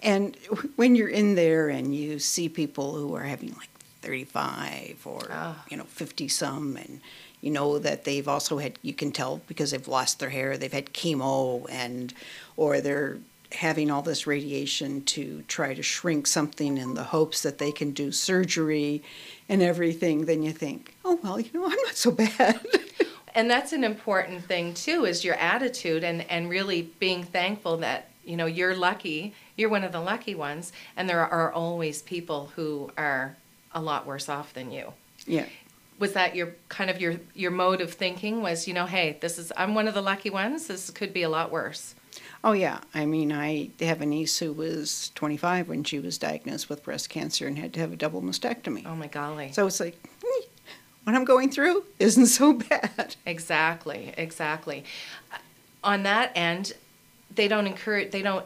And 0.01 0.35
when 0.75 0.95
you're 0.95 1.09
in 1.09 1.35
there 1.35 1.69
and 1.69 1.95
you 1.95 2.19
see 2.19 2.49
people 2.49 2.93
who 2.95 3.15
are 3.15 3.23
having 3.23 3.49
like 3.55 3.69
35 4.01 5.01
or 5.05 5.21
Ah. 5.29 5.63
you 5.69 5.77
know 5.77 5.85
50 5.85 6.27
some 6.27 6.75
and 6.77 6.99
you 7.41 7.49
know 7.51 7.79
that 7.79 8.03
they've 8.03 8.27
also 8.27 8.57
had 8.57 8.77
you 8.81 8.93
can 8.93 9.11
tell 9.11 9.41
because 9.47 9.71
they've 9.71 9.87
lost 9.87 10.19
their 10.19 10.29
hair, 10.29 10.57
they've 10.57 10.73
had 10.73 10.93
chemo 10.93 11.65
and 11.69 12.13
or 12.57 12.81
they're 12.81 13.17
having 13.53 13.91
all 13.91 14.01
this 14.01 14.25
radiation 14.27 15.03
to 15.05 15.43
try 15.47 15.73
to 15.73 15.83
shrink 15.83 16.27
something 16.27 16.77
in 16.77 16.93
the 16.93 17.03
hopes 17.03 17.41
that 17.43 17.57
they 17.57 17.71
can 17.71 17.91
do 17.91 18.11
surgery 18.11 19.03
and 19.47 19.61
everything, 19.61 20.25
then 20.25 20.43
you 20.43 20.51
think, 20.51 20.95
oh, 21.05 21.19
well, 21.23 21.39
you 21.39 21.49
know, 21.53 21.65
I'm 21.65 21.71
not 21.85 21.95
so 21.95 22.11
bad. 22.11 22.59
and 23.35 23.49
that's 23.49 23.73
an 23.73 23.83
important 23.83 24.43
thing 24.45 24.73
too 24.73 25.05
is 25.05 25.23
your 25.23 25.35
attitude 25.35 26.03
and, 26.03 26.29
and 26.29 26.49
really 26.49 26.83
being 26.99 27.23
thankful 27.23 27.77
that 27.77 28.09
you 28.25 28.37
know 28.37 28.45
you're 28.45 28.75
lucky 28.75 29.33
you're 29.55 29.69
one 29.69 29.83
of 29.83 29.91
the 29.91 29.99
lucky 29.99 30.35
ones 30.35 30.71
and 30.95 31.09
there 31.09 31.19
are 31.19 31.51
always 31.51 32.01
people 32.01 32.51
who 32.55 32.91
are 32.97 33.35
a 33.73 33.81
lot 33.81 34.05
worse 34.05 34.29
off 34.29 34.53
than 34.53 34.71
you. 34.71 34.93
Yeah. 35.25 35.45
Was 35.99 36.13
that 36.13 36.35
your 36.35 36.55
kind 36.69 36.89
of 36.89 36.99
your 36.99 37.15
your 37.33 37.51
mode 37.51 37.81
of 37.81 37.93
thinking 37.93 38.41
was 38.41 38.67
you 38.67 38.73
know 38.73 38.85
hey 38.85 39.17
this 39.21 39.37
is 39.37 39.53
i'm 39.55 39.73
one 39.73 39.87
of 39.87 39.93
the 39.93 40.01
lucky 40.01 40.29
ones 40.29 40.67
this 40.67 40.89
could 40.89 41.13
be 41.13 41.21
a 41.21 41.29
lot 41.29 41.51
worse 41.51 41.95
oh 42.43 42.51
yeah. 42.51 42.79
I 42.93 43.05
mean 43.05 43.31
i 43.31 43.69
have 43.79 44.01
a 44.01 44.05
niece 44.05 44.37
who 44.39 44.53
was 44.53 45.11
25 45.15 45.69
when 45.69 45.83
she 45.83 45.99
was 45.99 46.17
diagnosed 46.17 46.69
with 46.69 46.83
breast 46.83 47.09
cancer 47.09 47.47
and 47.47 47.57
had 47.57 47.73
to 47.73 47.79
have 47.79 47.91
a 47.91 47.95
double 47.95 48.21
mastectomy. 48.21 48.83
Oh 48.85 48.95
my 48.95 49.07
golly. 49.07 49.51
So 49.51 49.67
it's 49.67 49.79
like 49.79 49.97
what 51.03 51.15
i'm 51.15 51.25
going 51.25 51.49
through 51.51 51.83
isn't 51.99 52.27
so 52.27 52.53
bad. 52.53 53.15
Exactly 53.25 54.13
exactly. 54.17 54.83
On 55.83 56.03
that 56.03 56.31
end 56.35 56.73
they 57.33 57.47
don't 57.47 57.67
encourage 57.67 58.11
they 58.11 58.21
don't 58.21 58.45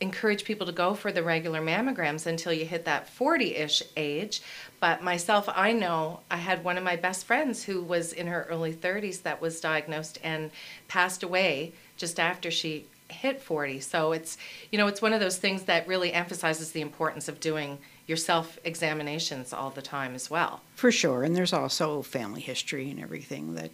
encourage 0.00 0.44
people 0.44 0.66
to 0.66 0.72
go 0.72 0.92
for 0.92 1.12
the 1.12 1.22
regular 1.22 1.62
mammograms 1.62 2.26
until 2.26 2.52
you 2.52 2.66
hit 2.66 2.84
that 2.84 3.08
40-ish 3.16 3.82
age. 3.96 4.42
But 4.80 5.02
myself 5.02 5.48
i 5.54 5.72
know 5.72 6.20
i 6.30 6.36
had 6.36 6.64
one 6.64 6.76
of 6.76 6.84
my 6.84 6.96
best 6.96 7.26
friends 7.26 7.64
who 7.64 7.82
was 7.82 8.12
in 8.12 8.26
her 8.26 8.46
early 8.50 8.72
30s 8.72 9.22
that 9.22 9.40
was 9.40 9.60
diagnosed 9.60 10.18
and 10.22 10.50
passed 10.88 11.22
away 11.22 11.72
just 11.96 12.18
after 12.18 12.50
she 12.50 12.86
hit 13.14 13.40
40 13.40 13.80
so 13.80 14.12
it's 14.12 14.36
you 14.70 14.78
know 14.78 14.86
it's 14.86 15.00
one 15.00 15.12
of 15.12 15.20
those 15.20 15.38
things 15.38 15.62
that 15.64 15.86
really 15.88 16.12
emphasizes 16.12 16.72
the 16.72 16.80
importance 16.80 17.28
of 17.28 17.40
doing 17.40 17.78
your 18.06 18.16
self 18.16 18.58
examinations 18.64 19.52
all 19.52 19.70
the 19.70 19.82
time 19.82 20.14
as 20.14 20.30
well. 20.30 20.60
For 20.74 20.92
sure. 20.92 21.22
And 21.22 21.34
there's 21.34 21.52
also 21.52 22.02
family 22.02 22.40
history 22.40 22.90
and 22.90 23.00
everything 23.00 23.54
that 23.54 23.70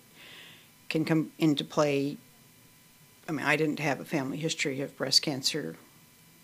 can 0.89 1.05
come 1.05 1.33
into 1.39 1.65
play. 1.65 2.17
I 3.29 3.33
mean, 3.33 3.47
I 3.47 3.57
didn't 3.57 3.81
have 3.81 4.01
a 4.01 4.05
family 4.05 4.39
history 4.39 4.81
of 4.81 4.97
breast 4.97 5.23
cancer 5.23 5.77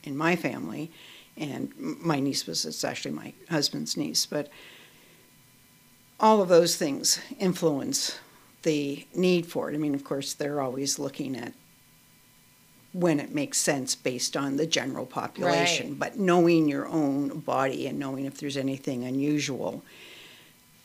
in 0.05 0.17
my 0.17 0.37
family, 0.37 0.91
and 1.37 1.73
my 1.77 2.21
niece 2.21 2.47
was 2.47 2.65
it's 2.65 2.85
actually 2.85 3.13
my 3.13 3.33
husband's 3.51 3.97
niece, 3.97 4.25
but 4.25 4.49
all 6.21 6.41
of 6.41 6.49
those 6.49 6.77
things 6.77 7.21
influence 7.39 8.19
the 8.63 9.07
need 9.15 9.47
for 9.47 9.71
it. 9.71 9.75
I 9.75 9.79
mean, 9.79 9.95
of 9.95 10.05
course, 10.05 10.33
they're 10.33 10.61
always 10.61 10.99
looking 10.99 11.37
at 11.37 11.53
when 12.97 13.21
it 13.21 13.35
makes 13.35 13.59
sense 13.59 13.95
based 13.95 14.39
on 14.39 14.57
the 14.57 14.67
general 14.67 15.05
population, 15.05 15.91
right. 15.91 15.99
but 15.99 16.19
knowing 16.19 16.67
your 16.67 16.87
own 16.89 17.41
body 17.41 17.87
and 17.87 17.99
knowing 17.99 18.25
if 18.25 18.39
there's 18.39 18.57
anything 18.57 19.05
unusual, 19.05 19.83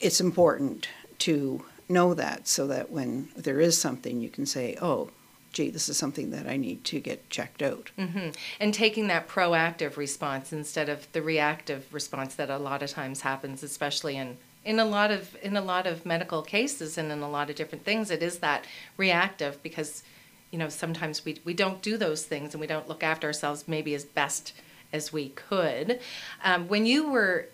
it's 0.01 0.19
important 0.19 0.89
to 1.19 1.63
know 1.87 2.13
that 2.13 2.49
so 2.49 2.67
that 2.67 2.91
when 2.91 3.29
there 3.37 3.61
is 3.61 3.79
something, 3.79 4.19
you 4.19 4.29
can 4.29 4.45
say, 4.45 4.75
oh, 4.81 5.09
gee, 5.53 5.69
this 5.69 5.87
is 5.87 5.95
something 5.95 6.31
that 6.31 6.47
I 6.47 6.57
need 6.57 6.83
to 6.85 6.99
get 6.99 7.29
checked 7.29 7.61
out. 7.61 7.91
Mm-hmm. 7.97 8.31
And 8.59 8.73
taking 8.73 9.07
that 9.07 9.29
proactive 9.29 9.95
response 9.95 10.51
instead 10.51 10.89
of 10.89 11.09
the 11.13 11.21
reactive 11.21 11.93
response 11.93 12.35
that 12.35 12.49
a 12.49 12.57
lot 12.57 12.83
of 12.83 12.89
times 12.89 13.21
happens, 13.21 13.63
especially 13.63 14.17
in 14.17 14.37
in 14.63 14.79
a 14.79 14.85
lot 14.85 15.11
of 15.11 15.35
in 15.41 15.55
a 15.55 15.61
lot 15.61 15.87
of 15.87 16.05
medical 16.05 16.41
cases 16.41 16.97
and 16.97 17.09
in 17.09 17.21
a 17.21 17.29
lot 17.29 17.49
of 17.49 17.55
different 17.55 17.85
things, 17.85 18.11
it 18.11 18.21
is 18.21 18.39
that 18.39 18.65
reactive 18.97 19.63
because 19.63 20.03
you 20.51 20.59
know 20.59 20.69
sometimes 20.69 21.25
we 21.25 21.39
we 21.43 21.53
don't 21.53 21.81
do 21.81 21.97
those 21.97 22.25
things 22.25 22.53
and 22.53 22.61
we 22.61 22.67
don't 22.67 22.87
look 22.87 23.03
after 23.03 23.27
ourselves 23.27 23.67
maybe 23.67 23.95
as 23.95 24.05
best 24.05 24.53
as 24.93 25.13
we 25.13 25.29
could. 25.29 25.99
Um, 26.43 26.67
when 26.67 26.85
you 26.85 27.09
were 27.09 27.47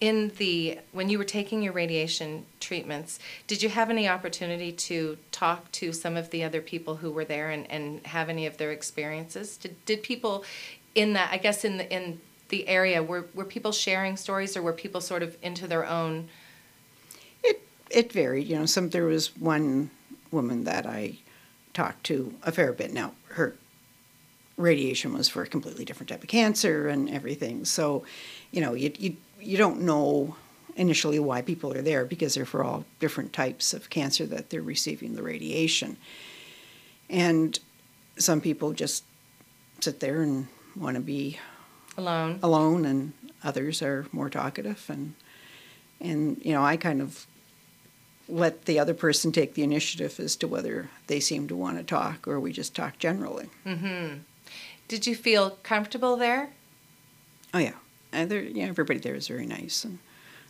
in 0.00 0.30
the 0.38 0.78
when 0.92 1.08
you 1.08 1.18
were 1.18 1.24
taking 1.24 1.60
your 1.60 1.72
radiation 1.72 2.46
treatments 2.60 3.18
did 3.48 3.62
you 3.62 3.68
have 3.68 3.90
any 3.90 4.08
opportunity 4.08 4.70
to 4.70 5.18
talk 5.32 5.70
to 5.72 5.92
some 5.92 6.16
of 6.16 6.30
the 6.30 6.44
other 6.44 6.60
people 6.60 6.96
who 6.96 7.10
were 7.10 7.24
there 7.24 7.50
and, 7.50 7.68
and 7.68 8.06
have 8.06 8.28
any 8.28 8.46
of 8.46 8.56
their 8.58 8.70
experiences? 8.70 9.56
Did, 9.56 9.84
did 9.86 10.02
people 10.02 10.44
in 10.94 11.12
that 11.14 11.30
i 11.32 11.36
guess 11.36 11.64
in 11.64 11.78
the 11.78 11.92
in 11.92 12.20
the 12.48 12.66
area 12.68 13.02
were, 13.02 13.26
were 13.34 13.44
people 13.44 13.72
sharing 13.72 14.16
stories 14.16 14.56
or 14.56 14.62
were 14.62 14.72
people 14.72 15.00
sort 15.00 15.22
of 15.22 15.36
into 15.42 15.66
their 15.66 15.86
own? 15.86 16.28
It 17.42 17.62
it 17.90 18.12
varied. 18.12 18.46
You 18.46 18.58
know 18.58 18.66
some 18.66 18.90
there 18.90 19.04
was 19.04 19.36
one 19.36 19.90
woman 20.30 20.64
that 20.64 20.86
i 20.86 21.16
talked 21.78 22.02
to 22.04 22.34
a 22.42 22.50
fair 22.50 22.72
bit. 22.72 22.92
Now 22.92 23.12
her 23.28 23.54
radiation 24.56 25.12
was 25.12 25.28
for 25.28 25.42
a 25.42 25.46
completely 25.46 25.84
different 25.84 26.08
type 26.08 26.22
of 26.22 26.28
cancer 26.28 26.88
and 26.88 27.08
everything. 27.08 27.64
So 27.64 28.04
you 28.50 28.60
know 28.60 28.74
you, 28.74 28.92
you 28.98 29.16
you 29.40 29.56
don't 29.56 29.80
know 29.82 30.34
initially 30.74 31.20
why 31.20 31.40
people 31.40 31.72
are 31.72 31.82
there 31.82 32.04
because 32.04 32.34
they're 32.34 32.44
for 32.44 32.64
all 32.64 32.84
different 32.98 33.32
types 33.32 33.72
of 33.72 33.90
cancer 33.90 34.26
that 34.26 34.50
they're 34.50 34.62
receiving 34.62 35.14
the 35.14 35.22
radiation. 35.22 35.96
And 37.08 37.58
some 38.16 38.40
people 38.40 38.72
just 38.72 39.04
sit 39.80 40.00
there 40.00 40.22
and 40.22 40.48
want 40.76 40.96
to 40.96 41.00
be 41.00 41.38
alone. 41.96 42.40
alone 42.42 42.84
and 42.84 43.12
others 43.44 43.82
are 43.82 44.06
more 44.10 44.28
talkative 44.28 44.84
and 44.88 45.14
and 46.00 46.40
you 46.44 46.52
know 46.52 46.64
I 46.64 46.76
kind 46.76 47.00
of 47.00 47.26
let 48.28 48.66
the 48.66 48.78
other 48.78 48.94
person 48.94 49.32
take 49.32 49.54
the 49.54 49.62
initiative 49.62 50.20
as 50.20 50.36
to 50.36 50.46
whether 50.48 50.90
they 51.06 51.20
seem 51.20 51.48
to 51.48 51.56
want 51.56 51.78
to 51.78 51.82
talk 51.84 52.28
or 52.28 52.38
we 52.38 52.52
just 52.52 52.74
talk 52.74 52.98
generally. 52.98 53.48
Mhm. 53.64 54.20
Did 54.86 55.06
you 55.06 55.14
feel 55.14 55.58
comfortable 55.62 56.16
there? 56.16 56.50
Oh 57.54 57.58
yeah 57.58 57.74
and 58.12 58.56
yeah, 58.56 58.66
everybody 58.66 58.98
there 58.98 59.14
is 59.14 59.28
very 59.28 59.46
nice, 59.46 59.84
and 59.84 59.98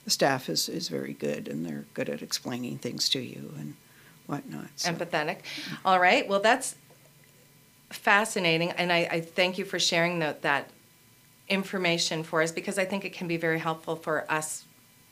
the 0.04 0.10
staff 0.10 0.48
is, 0.48 0.68
is 0.68 0.88
very 0.88 1.12
good, 1.12 1.48
and 1.48 1.66
they're 1.66 1.84
good 1.94 2.08
at 2.08 2.22
explaining 2.22 2.78
things 2.78 3.08
to 3.10 3.20
you 3.20 3.52
and 3.58 3.74
whatnot. 4.26 4.68
So. 4.76 4.92
Empathetic. 4.92 5.38
All 5.84 6.00
right. 6.00 6.26
Well, 6.28 6.40
that's 6.40 6.76
fascinating, 7.90 8.70
and 8.72 8.92
I, 8.92 9.08
I 9.10 9.20
thank 9.20 9.58
you 9.58 9.64
for 9.64 9.78
sharing 9.78 10.18
the, 10.18 10.36
that 10.42 10.70
information 11.48 12.22
for 12.22 12.42
us 12.42 12.52
because 12.52 12.78
I 12.78 12.84
think 12.84 13.04
it 13.04 13.12
can 13.12 13.26
be 13.26 13.36
very 13.36 13.58
helpful 13.58 13.96
for 13.96 14.30
us 14.30 14.64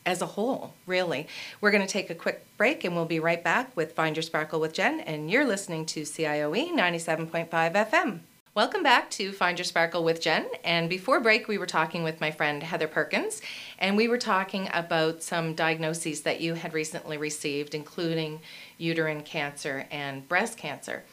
as 0.07 0.21
a 0.21 0.25
whole, 0.25 0.73
really. 0.85 1.27
We're 1.59 1.69
going 1.69 1.85
to 1.85 1.91
take 1.91 2.09
a 2.09 2.15
quick 2.15 2.45
break 2.55 2.85
and 2.85 2.95
we'll 2.95 3.03
be 3.03 3.19
right 3.19 3.43
back 3.43 3.75
with 3.75 3.91
Find 3.91 4.15
Your 4.15 4.23
Sparkle 4.23 4.61
with 4.61 4.71
Jen, 4.71 5.01
and 5.01 5.29
you're 5.29 5.45
listening 5.45 5.85
to 5.87 6.03
CIOE 6.03 6.71
97.5 6.71 7.49
FM. 7.49 8.19
Welcome 8.55 8.83
back 8.83 9.11
to 9.11 9.33
Find 9.33 9.59
Your 9.59 9.65
Sparkle 9.65 10.05
with 10.05 10.21
Jen. 10.21 10.47
And 10.63 10.89
before 10.89 11.19
break, 11.19 11.49
we 11.49 11.57
were 11.57 11.65
talking 11.65 12.03
with 12.03 12.21
my 12.21 12.31
friend 12.31 12.63
Heather 12.63 12.87
Perkins, 12.87 13.41
and 13.79 13.97
we 13.97 14.07
were 14.07 14.17
talking 14.17 14.69
about 14.73 15.23
some 15.23 15.53
diagnoses 15.53 16.21
that 16.21 16.39
you 16.39 16.53
had 16.53 16.73
recently 16.73 17.17
received, 17.17 17.75
including 17.75 18.39
uterine 18.77 19.23
cancer 19.23 19.87
and 19.91 20.27
breast 20.29 20.57
cancer. 20.57 21.03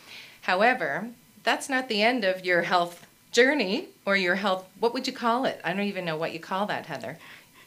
However, 0.43 1.09
that's 1.43 1.69
not 1.69 1.89
the 1.89 2.01
end 2.01 2.23
of 2.23 2.47
your 2.47 2.63
health 2.63 3.09
journey 3.33 3.89
or 4.07 4.17
your 4.17 4.37
health, 4.37 4.69
what 4.79 4.95
would 4.95 5.09
you 5.09 5.13
call 5.13 5.45
it? 5.45 5.61
I 5.65 5.73
don't 5.73 5.87
even 5.87 6.05
know 6.05 6.17
what 6.17 6.33
you 6.33 6.39
call 6.39 6.67
that, 6.67 6.87
Heather. 6.87 7.19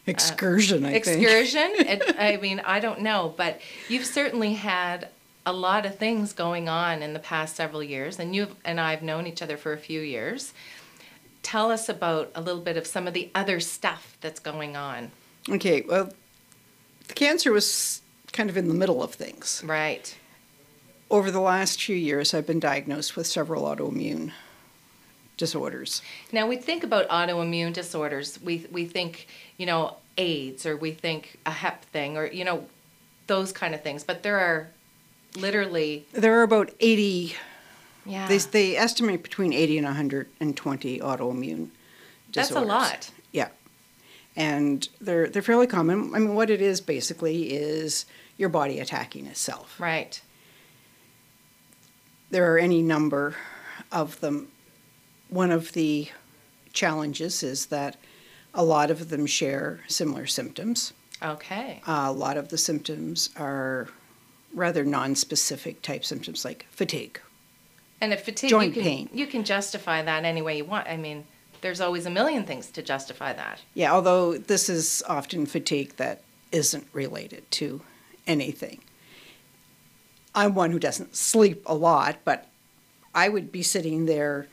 Excursion, 0.08 0.86
uh, 0.86 0.90
I 0.90 0.92
excursion? 0.92 1.76
think. 1.76 1.90
Excursion? 1.90 2.16
I 2.20 2.38
mean, 2.38 2.62
I 2.62 2.80
don't 2.80 3.02
know, 3.02 3.34
but 3.36 3.60
you've 3.90 4.06
certainly 4.06 4.54
had 4.54 5.10
a 5.46 5.54
lot 5.54 5.86
of 5.86 5.98
things 5.98 6.34
going 6.34 6.68
on 6.68 7.02
in 7.02 7.14
the 7.14 7.20
past 7.20 7.56
several 7.56 7.84
years, 7.84 8.20
and 8.20 8.36
you 8.36 8.48
and 8.66 8.80
I 8.80 8.92
have 8.92 9.04
known 9.04 9.28
each 9.28 9.42
other 9.42 9.58
for 9.58 9.74
a 9.74 9.78
few 9.78 10.02
years. 10.02 10.54
Tell 11.44 11.72
us 11.72 11.88
about 11.88 12.32
a 12.36 12.42
little 12.42 12.62
bit 12.62 12.78
of 12.78 12.88
some 12.88 13.08
of 13.08 13.14
the 13.14 13.30
other 13.36 13.60
stuff 13.60 14.18
that's 14.20 14.40
going 14.40 14.76
on. 14.76 15.12
Okay, 15.50 15.82
well, 15.88 16.12
the 17.08 17.14
cancer 17.14 17.52
was 17.52 18.02
kind 18.34 18.50
of 18.50 18.58
in 18.58 18.68
the 18.68 18.74
middle 18.74 19.02
of 19.02 19.14
things. 19.14 19.62
Right. 19.66 20.18
Over 21.10 21.32
the 21.32 21.40
last 21.40 21.82
few 21.82 21.96
years, 21.96 22.34
I've 22.34 22.46
been 22.48 22.60
diagnosed 22.60 23.16
with 23.16 23.28
several 23.28 23.64
autoimmune 23.64 24.34
disorders. 25.38 26.02
Now, 26.32 26.48
we 26.48 26.58
think 26.58 26.84
about 26.84 27.08
autoimmune 27.10 27.74
disorders. 27.74 28.40
We 28.42 28.66
we 28.72 28.86
think, 28.86 29.28
you 29.58 29.66
know, 29.66 29.98
AIDS 30.18 30.66
or 30.66 30.76
we 30.76 30.92
think 30.92 31.40
a 31.46 31.52
hep 31.52 31.86
thing 31.86 32.18
or 32.18 32.26
you 32.26 32.44
know, 32.44 32.66
those 33.28 33.52
kind 33.52 33.74
of 33.74 33.82
things. 33.82 34.04
But 34.04 34.24
there 34.24 34.40
are 34.40 34.70
literally. 35.36 36.06
There 36.12 36.40
are 36.40 36.44
about 36.44 36.72
80. 36.80 37.36
Yeah. 38.06 38.28
They, 38.28 38.38
they 38.38 38.78
estimate 38.78 39.22
between 39.24 39.54
80 39.54 39.80
and 39.80 39.86
120 39.86 41.00
autoimmune 41.00 41.70
disorders. 42.32 42.34
That's 42.34 42.52
a 42.52 42.62
lot. 42.62 43.12
Yeah. 43.32 43.50
And 44.36 44.88
they're, 45.02 45.28
they're 45.28 45.42
fairly 45.42 45.68
common. 45.68 46.14
I 46.16 46.20
mean, 46.20 46.36
what 46.36 46.50
it 46.50 46.62
is 46.62 46.80
basically 46.80 47.54
is 47.54 48.06
your 48.38 48.50
body 48.50 48.80
attacking 48.80 49.26
itself. 49.26 49.80
Right. 49.80 50.22
There 52.30 52.54
are 52.54 52.58
any 52.58 52.82
number 52.82 53.36
of 53.92 54.20
them. 54.22 54.50
One 55.30 55.52
of 55.52 55.74
the 55.74 56.10
challenges 56.74 57.44
is 57.44 57.68
that 57.68 57.98
a 58.54 58.64
lot 58.64 58.92
of 58.92 59.10
them 59.10 59.26
share 59.26 59.82
similar 59.88 60.26
symptoms. 60.26 60.94
Okay. 61.22 61.82
Uh, 61.88 62.06
a 62.08 62.12
lot 62.12 62.38
of 62.38 62.50
the 62.50 62.58
symptoms 62.58 63.30
are 63.38 63.88
rather 64.54 64.86
non-specific 64.86 65.82
type 65.82 66.06
symptoms 66.06 66.46
like 66.46 66.66
fatigue, 66.72 67.20
And 68.00 68.14
if 68.14 68.24
fatigue, 68.24 68.50
Joint 68.50 68.76
you 68.76 68.82
can, 68.82 68.84
pain. 68.84 69.10
you 69.14 69.28
can 69.28 69.44
justify 69.44 70.02
that 70.02 70.24
any 70.24 70.42
way 70.42 70.58
you 70.58 70.66
want. 70.66 70.88
I 70.88 70.98
mean, 70.98 71.26
there's 71.62 71.82
always 71.82 72.06
a 72.06 72.10
million 72.10 72.44
things 72.46 72.68
to 72.72 72.82
justify 72.82 73.34
that. 73.34 73.62
Yeah, 73.74 73.92
although 73.92 74.38
this 74.38 74.70
is 74.70 75.04
often 75.08 75.46
fatigue 75.46 75.96
that 75.98 76.22
isn't 76.52 76.88
related 76.94 77.50
to 77.52 77.82
anything. 78.26 78.80
I'm 80.34 80.54
one 80.56 80.72
who 80.72 80.80
doesn't 80.80 81.16
sleep 81.16 81.64
a 81.66 81.74
lot, 81.76 82.18
but 82.24 82.48
I 83.14 83.28
would 83.30 83.52
be 83.52 83.64
sitting 83.64 84.06
there. 84.06 84.48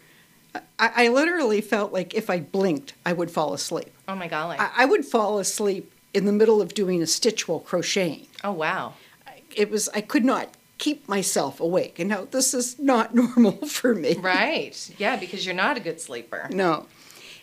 I, 0.54 0.60
I 0.78 1.08
literally 1.08 1.60
felt 1.60 1.92
like 1.92 2.14
if 2.14 2.30
I 2.30 2.40
blinked, 2.40 2.94
I 3.04 3.12
would 3.12 3.30
fall 3.30 3.54
asleep. 3.54 3.92
Oh 4.08 4.14
my 4.14 4.28
golly. 4.28 4.56
I, 4.58 4.70
I 4.78 4.84
would 4.84 5.04
fall 5.04 5.38
asleep 5.38 5.92
in 6.12 6.26
the 6.26 6.32
middle 6.32 6.60
of 6.62 6.74
doing 6.74 7.02
a 7.02 7.06
stitch 7.06 7.48
while 7.48 7.60
crocheting. 7.60 8.26
oh 8.42 8.52
wow. 8.52 8.94
It 9.56 9.70
was 9.70 9.88
I 9.90 10.00
could 10.00 10.24
not 10.24 10.48
keep 10.78 11.08
myself 11.08 11.60
awake, 11.60 11.98
and 12.00 12.08
now 12.08 12.26
this 12.30 12.52
is 12.54 12.78
not 12.78 13.14
normal 13.22 13.66
for 13.66 13.94
me. 13.94 14.14
Right. 14.14 14.90
Yeah, 14.98 15.16
because 15.16 15.46
you're 15.46 15.54
not 15.54 15.76
a 15.76 15.80
good 15.80 16.00
sleeper. 16.00 16.48
No. 16.50 16.86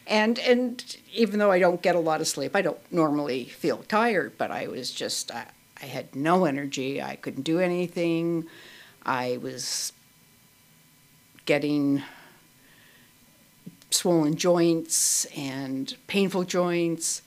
And 0.07 0.39
and 0.39 0.97
even 1.13 1.39
though 1.39 1.51
I 1.51 1.59
don't 1.59 1.81
get 1.81 1.95
a 1.95 1.99
lot 1.99 2.21
of 2.21 2.27
sleep, 2.27 2.55
I 2.55 2.61
don't 2.61 2.79
normally 2.91 3.45
feel 3.45 3.77
tired, 3.87 4.37
but 4.37 4.51
I 4.51 4.67
was 4.67 4.91
just 4.91 5.31
I, 5.33 5.45
I 5.81 5.85
had 5.85 6.15
no 6.15 6.45
energy. 6.45 7.01
I 7.01 7.15
couldn't 7.15 7.43
do 7.43 7.59
anything. 7.59 8.45
I 9.05 9.37
was 9.41 9.93
getting 11.45 12.03
swollen 13.91 14.35
joints 14.35 15.25
and 15.37 15.95
painful 16.07 16.43
joints. 16.43 17.21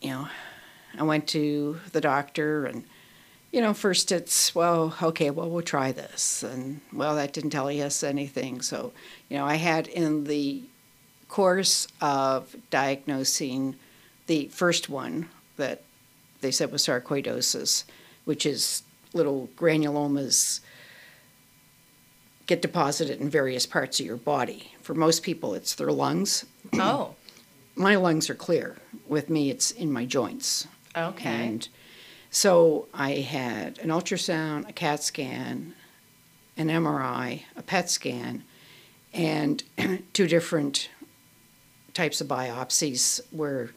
You 0.00 0.10
know, 0.10 0.28
I 0.98 1.02
went 1.02 1.26
to 1.28 1.80
the 1.92 2.00
doctor 2.00 2.66
and 2.66 2.84
you 3.52 3.60
know, 3.60 3.74
first 3.74 4.10
it's, 4.10 4.54
well, 4.54 4.96
okay, 5.02 5.30
well, 5.30 5.48
we'll 5.48 5.62
try 5.62 5.92
this. 5.92 6.42
And, 6.42 6.80
well, 6.90 7.14
that 7.16 7.34
didn't 7.34 7.50
tell 7.50 7.68
us 7.68 8.02
anything. 8.02 8.62
So, 8.62 8.92
you 9.28 9.36
know, 9.36 9.44
I 9.44 9.56
had 9.56 9.86
in 9.88 10.24
the 10.24 10.62
course 11.28 11.86
of 12.00 12.56
diagnosing 12.70 13.76
the 14.26 14.46
first 14.48 14.88
one 14.88 15.28
that 15.58 15.82
they 16.40 16.50
said 16.50 16.72
was 16.72 16.86
sarcoidosis, 16.86 17.84
which 18.24 18.46
is 18.46 18.82
little 19.12 19.50
granulomas 19.56 20.60
get 22.52 22.60
deposited 22.60 23.18
in 23.18 23.30
various 23.30 23.64
parts 23.64 23.98
of 23.98 24.04
your 24.04 24.18
body. 24.18 24.72
For 24.82 24.92
most 24.92 25.22
people, 25.22 25.54
it's 25.54 25.74
their 25.74 25.90
lungs. 25.90 26.44
Oh, 26.74 27.14
My 27.74 27.96
lungs 27.96 28.28
are 28.28 28.34
clear. 28.34 28.76
With 29.06 29.30
me, 29.30 29.48
it's 29.48 29.70
in 29.70 29.90
my 29.90 30.04
joints. 30.04 30.66
okay. 30.94 31.46
And 31.46 31.66
so 32.30 32.88
I 32.92 33.12
had 33.12 33.78
an 33.78 33.88
ultrasound, 33.88 34.68
a 34.68 34.72
CAT 34.74 35.02
scan, 35.02 35.72
an 36.58 36.68
MRI, 36.68 37.44
a 37.56 37.62
PET 37.62 37.88
scan, 37.88 38.44
and 39.14 39.64
two 40.12 40.26
different 40.26 40.90
types 41.94 42.20
of 42.20 42.28
biopsies 42.28 43.22
where, 43.30 43.70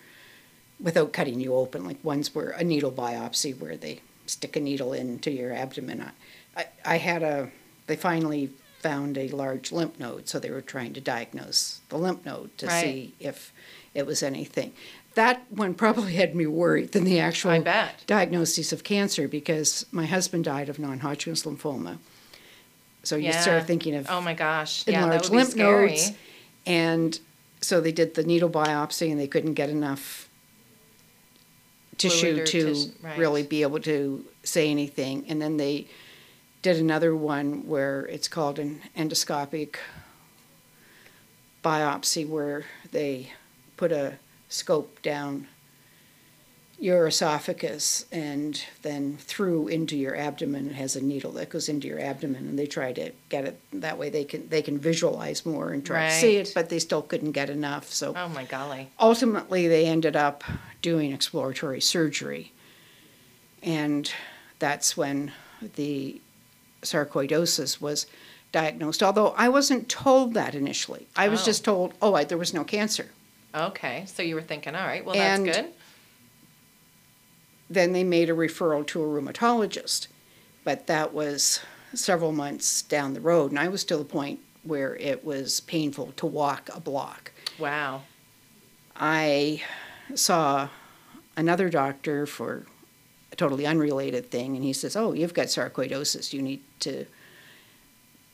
without 0.81 1.13
cutting 1.13 1.39
you 1.39 1.55
open, 1.55 1.85
like 1.85 2.03
ones 2.03 2.35
were 2.35 2.49
a 2.49 2.65
needle 2.65 2.91
biopsy 2.91 3.57
where 3.57 3.77
they 3.77 4.01
stick 4.25 4.57
a 4.57 4.59
needle 4.59 4.91
into 4.91 5.31
your 5.31 5.53
abdomen. 5.53 6.01
I, 6.01 6.59
I, 6.61 6.65
I 6.95 6.97
had 6.97 7.23
a, 7.23 7.49
they 7.87 7.95
finally 7.95 8.51
found 8.85 9.17
a 9.17 9.27
large 9.29 9.71
lymph 9.71 9.99
node, 9.99 10.29
so 10.29 10.37
they 10.37 10.51
were 10.51 10.61
trying 10.61 10.93
to 10.93 11.01
diagnose 11.01 11.79
the 11.89 11.97
lymph 11.97 12.23
node 12.23 12.55
to 12.59 12.67
Right. 12.67 12.83
see 12.83 13.13
if 13.19 13.51
it 13.95 14.05
was 14.05 14.21
anything. 14.21 14.73
That 15.15 15.43
one 15.49 15.73
probably 15.73 16.13
had 16.13 16.35
me 16.35 16.45
worried 16.45 16.91
than 16.91 17.03
the 17.03 17.19
actual 17.19 17.63
diagnosis 18.05 18.71
of 18.71 18.83
cancer 18.83 19.27
because 19.27 19.87
my 19.91 20.05
husband 20.05 20.43
died 20.43 20.69
of 20.69 20.77
non-Hodgkin's 20.77 21.43
lymphoma. 21.45 21.97
So 23.01 23.15
you 23.15 23.29
Yeah. 23.29 23.41
start 23.41 23.65
thinking 23.65 23.95
of 23.95 24.05
Oh 24.07 24.21
my 24.21 24.35
gosh. 24.35 24.83
Yeah, 24.85 24.99
that 24.99 25.03
enlarged 25.05 25.23
would 25.25 25.31
be 25.31 25.37
lymph 25.37 25.49
scary. 25.51 25.89
nodes, 25.89 26.11
and 26.67 27.19
so 27.61 27.81
they 27.81 27.91
did 27.91 28.13
the 28.13 28.23
needle 28.23 28.51
biopsy, 28.51 29.09
and 29.09 29.19
they 29.19 29.27
couldn't 29.27 29.55
get 29.55 29.69
enough 29.71 30.29
tissue 31.97 32.45
to 32.45 32.63
tis- 32.65 32.91
right. 33.01 33.17
really 33.17 33.41
be 33.41 33.63
able 33.63 33.79
to 33.79 34.23
say 34.43 34.69
anything. 34.69 35.25
And 35.27 35.41
then 35.41 35.57
they 35.57 35.87
did 36.65 36.77
another 36.79 37.15
one 37.15 37.67
where 37.67 38.07
it's 38.07 38.27
called 38.27 38.57
an 38.57 38.81
endoscopic 38.97 39.75
biopsy, 41.63 42.27
where 42.27 42.65
they 42.91 43.31
put 43.77 43.91
a 43.91 44.13
scope 44.49 44.99
down 45.03 45.47
your 46.79 47.05
esophagus 47.05 48.07
and 48.11 48.65
then 48.81 49.15
through 49.17 49.67
into 49.67 49.95
your 49.95 50.15
abdomen. 50.15 50.71
It 50.71 50.73
has 50.73 50.95
a 50.95 51.03
needle 51.03 51.33
that 51.33 51.49
goes 51.51 51.69
into 51.69 51.87
your 51.87 51.99
abdomen, 51.99 52.47
and 52.47 52.57
they 52.57 52.65
try 52.65 52.91
to 52.93 53.11
get 53.29 53.45
it 53.45 53.59
that 53.71 53.99
way. 53.99 54.09
They 54.09 54.23
can 54.23 54.49
they 54.49 54.63
can 54.63 54.79
visualize 54.79 55.45
more 55.45 55.71
and 55.71 55.85
try 55.85 56.09
to 56.09 56.15
see 56.15 56.37
it, 56.37 56.51
but 56.55 56.69
they 56.69 56.79
still 56.79 57.03
couldn't 57.03 57.33
get 57.33 57.51
enough. 57.51 57.93
So 57.93 58.15
Oh 58.17 58.27
my 58.29 58.43
golly. 58.45 58.89
ultimately, 58.99 59.67
they 59.67 59.85
ended 59.85 60.15
up 60.15 60.43
doing 60.81 61.13
exploratory 61.13 61.79
surgery, 61.79 62.53
and 63.61 64.11
that's 64.57 64.97
when 64.97 65.31
the 65.75 66.21
sarcoidosis 66.85 67.81
was 67.81 68.05
diagnosed. 68.51 69.03
Although 69.03 69.29
I 69.37 69.49
wasn't 69.49 69.89
told 69.89 70.33
that 70.33 70.55
initially, 70.55 71.07
I 71.15 71.27
was 71.27 71.41
Oh. 71.41 71.45
just 71.45 71.65
told, 71.65 71.93
oh, 72.01 72.13
I, 72.13 72.23
there 72.23 72.37
was 72.37 72.53
no 72.53 72.63
cancer. 72.63 73.07
Okay. 73.53 74.05
So 74.07 74.23
you 74.23 74.35
were 74.35 74.41
thinking, 74.41 74.75
all 74.75 74.85
right, 74.85 75.03
well, 75.05 75.15
And- 75.15 75.45
that's 75.47 75.57
good. 75.57 75.73
then 77.69 77.93
they 77.93 78.03
made 78.03 78.29
a 78.29 78.33
referral 78.33 78.85
to 78.87 79.01
a 79.03 79.05
rheumatologist. 79.07 80.07
But 80.63 80.87
that 80.87 81.13
was 81.13 81.59
several 81.93 82.31
months 82.31 82.81
down 82.81 83.13
the 83.13 83.21
road, 83.21 83.51
and 83.51 83.59
I 83.59 83.67
was 83.67 83.83
to 83.85 83.97
the 83.97 84.03
point 84.03 84.39
where 84.63 84.95
it 84.95 85.23
was 85.23 85.59
painful 85.61 86.13
to 86.17 86.25
walk 86.25 86.69
a 86.73 86.79
block. 86.79 87.31
Wow. 87.59 88.01
I 88.95 89.61
saw 90.15 90.69
another 91.37 91.69
doctor 91.69 92.25
for 92.25 92.65
totally 93.35 93.65
unrelated 93.65 94.31
thing, 94.31 94.55
and 94.55 94.63
he 94.63 94.73
says, 94.73 94.95
Oh, 94.95 95.13
you've 95.13 95.33
got 95.33 95.47
sarcoidosis. 95.47 96.33
You 96.33 96.41
need 96.41 96.61
to 96.81 97.05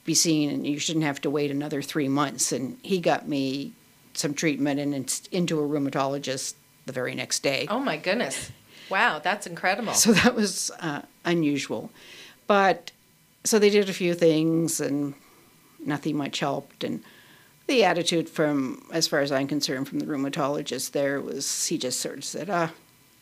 be 0.05 0.13
seen, 0.13 0.49
and 0.49 0.65
you 0.65 0.79
shouldn't 0.79 1.05
have 1.05 1.21
to 1.21 1.29
wait 1.29 1.51
another 1.51 1.81
three 1.81 2.07
months. 2.07 2.51
And 2.51 2.77
he 2.81 2.99
got 2.99 3.27
me 3.27 3.73
some 4.13 4.33
treatment 4.33 4.79
and 4.79 5.21
into 5.31 5.59
a 5.59 5.67
rheumatologist 5.67 6.55
the 6.85 6.93
very 6.93 7.15
next 7.15 7.43
day. 7.43 7.67
Oh 7.69 7.79
my 7.79 7.97
goodness. 7.97 8.51
Wow, 8.89 9.19
that's 9.19 9.47
incredible. 9.47 9.93
So 9.93 10.11
that 10.11 10.35
was 10.35 10.71
uh, 10.79 11.03
unusual. 11.23 11.91
But 12.47 12.91
so 13.43 13.57
they 13.57 13.69
did 13.69 13.89
a 13.89 13.93
few 13.93 14.13
things 14.13 14.81
and 14.81 15.13
nothing 15.85 16.17
much 16.17 16.39
helped. 16.39 16.83
And 16.83 17.03
the 17.67 17.83
attitude 17.85 18.27
from, 18.27 18.85
as 18.91 19.07
far 19.07 19.21
as 19.21 19.31
I'm 19.31 19.47
concerned, 19.47 19.87
from 19.87 19.99
the 19.99 20.05
rheumatologist 20.05 20.91
there 20.91 21.21
was 21.21 21.67
he 21.67 21.77
just 21.77 22.01
sort 22.01 22.17
of 22.17 22.25
said, 22.25 22.49
ah, 22.49 22.71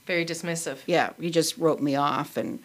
Very 0.09 0.25
dismissive. 0.25 0.79
yeah, 0.87 1.11
he 1.21 1.29
just 1.29 1.55
wrote 1.59 1.79
me 1.79 1.95
off. 1.95 2.35
And 2.35 2.57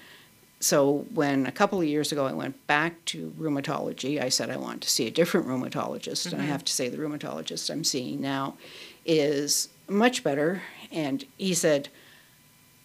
so 0.60 1.04
when 1.12 1.44
a 1.44 1.52
couple 1.52 1.78
of 1.78 1.86
years 1.86 2.10
ago 2.10 2.24
I 2.24 2.32
went 2.32 2.66
back 2.66 3.04
to 3.04 3.34
rheumatology, 3.38 4.18
I 4.18 4.30
said 4.30 4.48
I 4.48 4.56
want 4.56 4.80
to 4.80 4.88
see 4.88 5.06
a 5.06 5.10
different 5.10 5.46
rheumatologist. 5.46 6.24
And 6.24 6.36
I 6.36 6.44
mm-hmm. 6.44 6.52
have 6.52 6.64
to 6.64 6.72
say 6.72 6.88
the 6.88 6.96
rheumatologist 6.96 7.70
I'm 7.70 7.84
seeing 7.84 8.22
now 8.22 8.56
is 9.04 9.68
much 9.90 10.24
better. 10.24 10.62
And 10.90 11.22
he 11.36 11.52
said, 11.52 11.90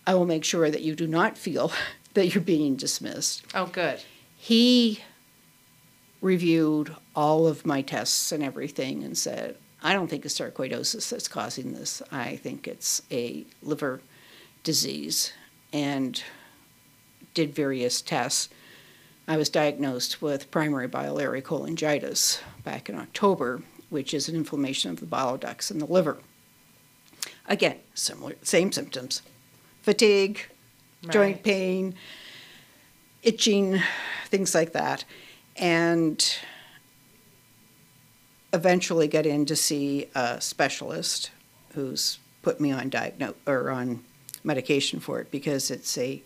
I 0.05 0.13
will 0.15 0.25
make 0.25 0.43
sure 0.43 0.69
that 0.69 0.81
you 0.81 0.93
do 0.93 1.07
not 1.07 1.37
feel 1.37 1.71
that 2.15 2.35
you're 2.35 2.43
being 2.43 2.75
dismissed. 2.75 3.45
Oh, 3.55 3.67
good. 3.67 4.01
He 4.35 4.99
reviewed 6.19 6.93
all 7.15 7.47
of 7.47 7.65
my 7.65 7.81
tests 7.81 8.33
and 8.33 8.43
everything 8.43 9.05
and 9.05 9.17
said, 9.17 9.55
I 9.81 9.93
don't 9.93 10.09
think 10.09 10.25
it's 10.25 10.37
sarcoidosis 10.37 11.09
that's 11.09 11.29
causing 11.29 11.71
this. 11.71 12.01
I 12.11 12.35
think 12.35 12.67
it's 12.67 13.01
a 13.09 13.45
liver 13.63 14.01
disease 14.63 15.33
and 15.71 16.23
did 17.33 17.53
various 17.53 18.01
tests. 18.01 18.49
I 19.27 19.37
was 19.37 19.49
diagnosed 19.49 20.21
with 20.21 20.51
primary 20.51 20.87
biliary 20.87 21.41
cholangitis 21.41 22.39
back 22.63 22.89
in 22.89 22.95
October, 22.95 23.61
which 23.89 24.13
is 24.13 24.27
an 24.27 24.35
inflammation 24.35 24.91
of 24.91 24.99
the 24.99 25.05
bile 25.05 25.37
ducts 25.37 25.69
in 25.69 25.79
the 25.79 25.85
liver. 25.85 26.17
Again, 27.47 27.77
similar, 27.93 28.35
same 28.41 28.71
symptoms 28.71 29.21
fatigue, 29.81 30.47
joint 31.09 31.41
pain, 31.43 31.95
itching, 33.23 33.81
things 34.27 34.53
like 34.53 34.73
that. 34.73 35.05
And 35.55 36.23
eventually 38.53 39.07
got 39.07 39.25
in 39.25 39.45
to 39.45 39.55
see 39.55 40.09
a 40.15 40.41
specialist 40.41 41.31
who's 41.73 42.19
put 42.41 42.59
me 42.59 42.71
on 42.71 42.89
diagnose 42.89 43.35
or 43.45 43.69
on 43.69 44.03
medication 44.43 44.99
for 44.99 45.19
it 45.19 45.31
because 45.31 45.71
it's 45.71 45.97
a 45.97 46.21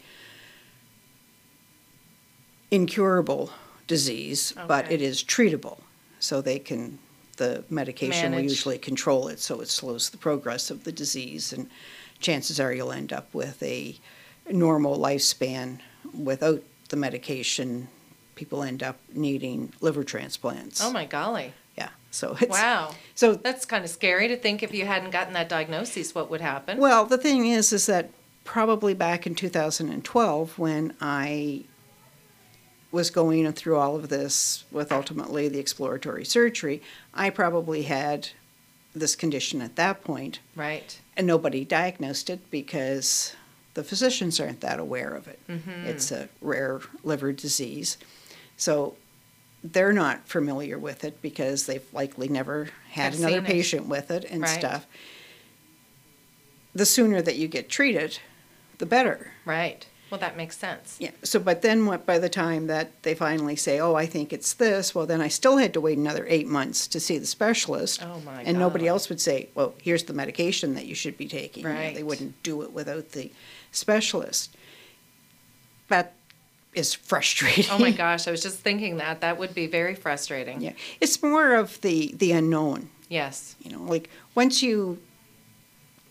incurable 2.71 3.51
disease, 3.87 4.53
but 4.67 4.91
it 4.91 5.01
is 5.01 5.23
treatable. 5.23 5.79
So 6.19 6.41
they 6.41 6.59
can 6.59 6.99
the 7.37 7.63
medication 7.69 8.31
will 8.31 8.41
usually 8.41 8.77
control 8.77 9.27
it 9.27 9.39
so 9.39 9.59
it 9.59 9.67
slows 9.67 10.11
the 10.11 10.17
progress 10.17 10.69
of 10.69 10.83
the 10.83 10.91
disease 10.91 11.51
and 11.51 11.67
chances 12.19 12.59
are 12.59 12.71
you'll 12.71 12.91
end 12.91 13.11
up 13.11 13.33
with 13.33 13.61
a 13.63 13.97
normal 14.51 14.97
lifespan 14.97 15.79
without 16.13 16.61
the 16.89 16.95
medication 16.95 17.87
people 18.35 18.63
end 18.63 18.83
up 18.83 18.99
needing 19.13 19.71
liver 19.81 20.03
transplants. 20.03 20.83
Oh 20.83 20.91
my 20.91 21.05
golly. 21.05 21.53
So 22.13 22.37
it's 22.39 22.51
Wow. 22.51 22.93
so 23.15 23.33
That's 23.33 23.65
kind 23.65 23.83
of 23.83 23.89
scary 23.89 24.27
to 24.27 24.37
think 24.37 24.61
if 24.61 24.73
you 24.73 24.85
hadn't 24.85 25.09
gotten 25.09 25.33
that 25.33 25.49
diagnosis, 25.49 26.13
what 26.13 26.29
would 26.29 26.41
happen? 26.41 26.77
Well, 26.77 27.05
the 27.05 27.17
thing 27.17 27.47
is, 27.47 27.73
is 27.73 27.87
that 27.87 28.11
probably 28.43 28.93
back 28.93 29.25
in 29.25 29.33
2012, 29.33 30.59
when 30.59 30.93
I 31.01 31.63
was 32.91 33.09
going 33.09 33.51
through 33.53 33.77
all 33.77 33.95
of 33.95 34.09
this 34.09 34.65
with 34.71 34.91
ultimately 34.91 35.49
the 35.49 35.57
exploratory 35.57 36.23
surgery, 36.23 36.83
I 37.15 37.31
probably 37.31 37.83
had 37.83 38.29
this 38.93 39.15
condition 39.15 39.59
at 39.63 39.75
that 39.77 40.03
point, 40.03 40.39
right. 40.55 40.99
and 41.17 41.25
nobody 41.25 41.65
diagnosed 41.65 42.29
it 42.29 42.51
because 42.51 43.35
the 43.73 43.83
physicians 43.83 44.39
aren't 44.39 44.61
that 44.61 44.79
aware 44.79 45.15
of 45.15 45.27
it. 45.27 45.39
Mm-hmm. 45.49 45.87
It's 45.87 46.11
a 46.11 46.29
rare 46.41 46.81
liver 47.03 47.31
disease. 47.31 47.97
So 48.55 48.95
they're 49.63 49.93
not 49.93 50.27
familiar 50.27 50.77
with 50.77 51.03
it 51.05 51.21
because 51.21 51.65
they've 51.65 51.85
likely 51.93 52.27
never 52.27 52.69
had 52.91 53.13
Have 53.13 53.19
another 53.19 53.41
patient 53.41 53.87
with 53.87 54.11
it 54.11 54.25
and 54.25 54.41
Right. 54.41 54.49
stuff. 54.59 54.85
The 56.75 56.85
sooner 56.85 57.21
that 57.21 57.35
you 57.37 57.47
get 57.47 57.69
treated, 57.69 58.19
the 58.79 58.85
better. 58.85 59.31
Right. 59.45 59.85
Well, 60.09 60.19
that 60.19 60.37
makes 60.37 60.57
sense. 60.57 60.97
Yeah. 60.99 61.11
So, 61.23 61.39
but 61.39 61.61
then 61.63 61.85
what, 61.87 62.05
by 62.05 62.19
the 62.19 62.29
time 62.29 62.67
that 62.67 63.01
they 63.03 63.15
finally 63.15 63.55
say, 63.55 63.79
oh, 63.79 63.95
I 63.95 64.05
think 64.05 64.31
it's 64.31 64.53
this, 64.53 64.93
well, 64.93 65.05
then 65.07 65.21
I 65.21 65.27
still 65.27 65.57
had 65.57 65.73
to 65.73 65.81
wait 65.81 65.97
another 65.97 66.25
eight 66.29 66.45
months 66.47 66.87
to 66.89 66.99
see 66.99 67.17
the 67.17 67.25
specialist. 67.25 68.03
Oh 68.03 68.19
my 68.19 68.37
god. 68.37 68.43
and 68.45 68.59
nobody 68.59 68.87
else 68.87 69.09
would 69.09 69.21
say, 69.21 69.49
well, 69.55 69.73
here's 69.81 70.03
the 70.03 70.13
medication 70.13 70.75
that 70.75 70.85
you 70.85 70.93
should 70.93 71.17
be 71.17 71.27
taking. 71.27 71.63
You 71.63 71.69
know, 71.69 71.75
Right. 71.75 71.95
they 71.95 72.03
wouldn't 72.03 72.41
do 72.43 72.61
it 72.61 72.71
without 72.73 73.13
the 73.13 73.31
specialist. 73.71 74.55
That 75.87 76.13
is 76.73 76.93
frustrating. 76.93 77.65
Oh 77.71 77.79
my 77.79 77.91
gosh, 78.05 78.27
I 78.27 78.31
was 78.31 78.41
just 78.41 78.59
thinking 78.59 78.97
that. 78.97 79.21
That 79.21 79.37
would 79.37 79.53
be 79.53 79.67
very 79.67 79.95
frustrating. 79.95 80.61
yeah. 80.61 80.73
It's 81.01 81.21
more 81.21 81.53
of 81.55 81.79
the, 81.81 82.13
the 82.17 82.31
unknown. 82.31 82.89
Yes. 83.09 83.55
You 83.61 83.71
know, 83.71 83.83
like 83.83 84.09
once 84.35 84.63
you 84.63 84.99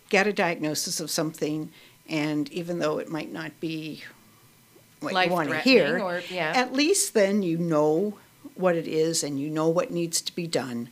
get 0.09 0.27
a 0.27 0.33
diagnosis 0.33 1.01
of 1.01 1.11
something, 1.11 1.70
and 2.09 2.51
even 2.53 2.79
though 2.79 2.98
it 2.98 3.09
might 3.09 3.33
not 3.33 3.59
be 3.61 4.03
what 5.01 5.27
you 5.27 5.33
want 5.33 5.51
to 5.51 5.59
hear, 5.59 5.98
or- 5.98 6.22
yeah. 6.31 6.53
at 6.55 6.72
least 6.72 7.14
then 7.14 7.42
you 7.42 7.59
know 7.59 8.18
what 8.55 8.77
it 8.77 8.87
is 8.87 9.25
and 9.25 9.40
you 9.40 9.48
know 9.48 9.68
what 9.68 9.90
needs 9.90 10.20
to 10.20 10.35
be 10.35 10.46
done. 10.46 10.90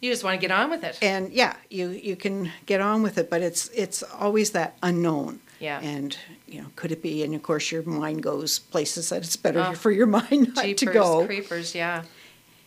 You 0.00 0.10
just 0.10 0.24
want 0.24 0.40
to 0.40 0.40
get 0.40 0.50
on 0.50 0.70
with 0.70 0.82
it. 0.82 0.98
And 1.00 1.30
yeah, 1.32 1.54
you, 1.70 1.90
you 1.90 2.16
can 2.16 2.50
get 2.66 2.80
on 2.80 3.02
with 3.02 3.18
it, 3.18 3.30
but 3.30 3.40
it's 3.40 3.68
it's 3.68 4.02
always 4.02 4.50
that 4.50 4.76
unknown. 4.82 5.40
Yeah. 5.62 5.80
And 5.80 6.16
you 6.46 6.60
know, 6.60 6.68
could 6.76 6.92
it 6.92 7.02
be? 7.02 7.22
And 7.22 7.34
of 7.34 7.42
course, 7.42 7.70
your 7.70 7.82
mind 7.84 8.22
goes 8.22 8.58
places 8.58 9.08
that 9.10 9.22
it's 9.22 9.36
better 9.36 9.60
Oh, 9.60 9.72
for 9.84 9.90
your 9.90 10.06
mind 10.06 10.54
not 10.54 10.64
Jeepers, 10.64 10.80
to 10.80 10.86
go. 10.86 11.26
creepers, 11.26 11.48
creepers, 11.48 11.74
yeah. 11.74 12.02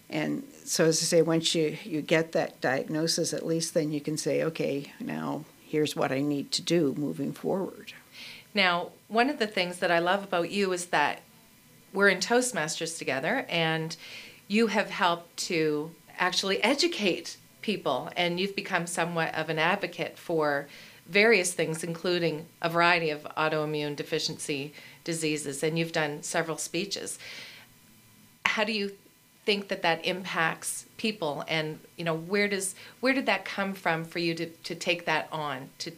And 0.09 0.43
so, 0.63 0.85
as 0.85 1.01
I 1.01 1.05
say, 1.05 1.21
once 1.21 1.55
you, 1.55 1.77
you 1.83 2.01
get 2.01 2.31
that 2.33 2.61
diagnosis, 2.61 3.33
at 3.33 3.45
least 3.45 3.73
then 3.73 3.91
you 3.91 3.99
can 3.99 4.17
say, 4.17 4.43
okay, 4.43 4.93
now 4.99 5.45
here's 5.67 5.95
what 5.95 6.11
I 6.11 6.21
need 6.21 6.51
to 6.53 6.61
do 6.61 6.93
moving 6.97 7.33
forward. 7.33 7.93
Now, 8.53 8.91
one 9.07 9.29
of 9.29 9.39
the 9.39 9.47
things 9.47 9.79
that 9.79 9.91
I 9.91 9.99
love 9.99 10.23
about 10.23 10.51
you 10.51 10.71
is 10.73 10.85
that 10.87 11.21
we're 11.91 12.09
in 12.09 12.19
Toastmasters 12.19 12.97
together, 12.97 13.45
and 13.49 13.95
you 14.47 14.67
have 14.67 14.89
helped 14.91 15.35
to 15.47 15.91
actually 16.17 16.63
educate 16.63 17.37
people, 17.61 18.09
and 18.15 18.39
you've 18.39 18.55
become 18.55 18.85
somewhat 18.85 19.33
of 19.33 19.49
an 19.49 19.57
advocate 19.59 20.17
for 20.19 20.67
various 21.07 21.53
things, 21.53 21.83
including 21.83 22.47
a 22.61 22.69
variety 22.69 23.09
of 23.09 23.23
autoimmune 23.37 23.95
deficiency 23.95 24.73
diseases, 25.03 25.63
and 25.63 25.77
you've 25.77 25.91
done 25.91 26.23
several 26.23 26.57
speeches. 26.57 27.19
How 28.45 28.63
do 28.63 28.71
you 28.71 28.91
think 29.45 29.67
that 29.67 29.83
that 29.83 30.03
impacts 30.05 30.85
people, 30.97 31.43
and 31.47 31.79
you 31.97 32.05
know 32.05 32.15
where 32.15 32.47
does 32.47 32.75
where 32.99 33.13
did 33.13 33.25
that 33.27 33.45
come 33.45 33.73
from 33.73 34.03
for 34.05 34.19
you 34.19 34.33
to, 34.35 34.47
to 34.47 34.75
take 34.75 35.05
that 35.05 35.27
on 35.31 35.69
to 35.79 35.91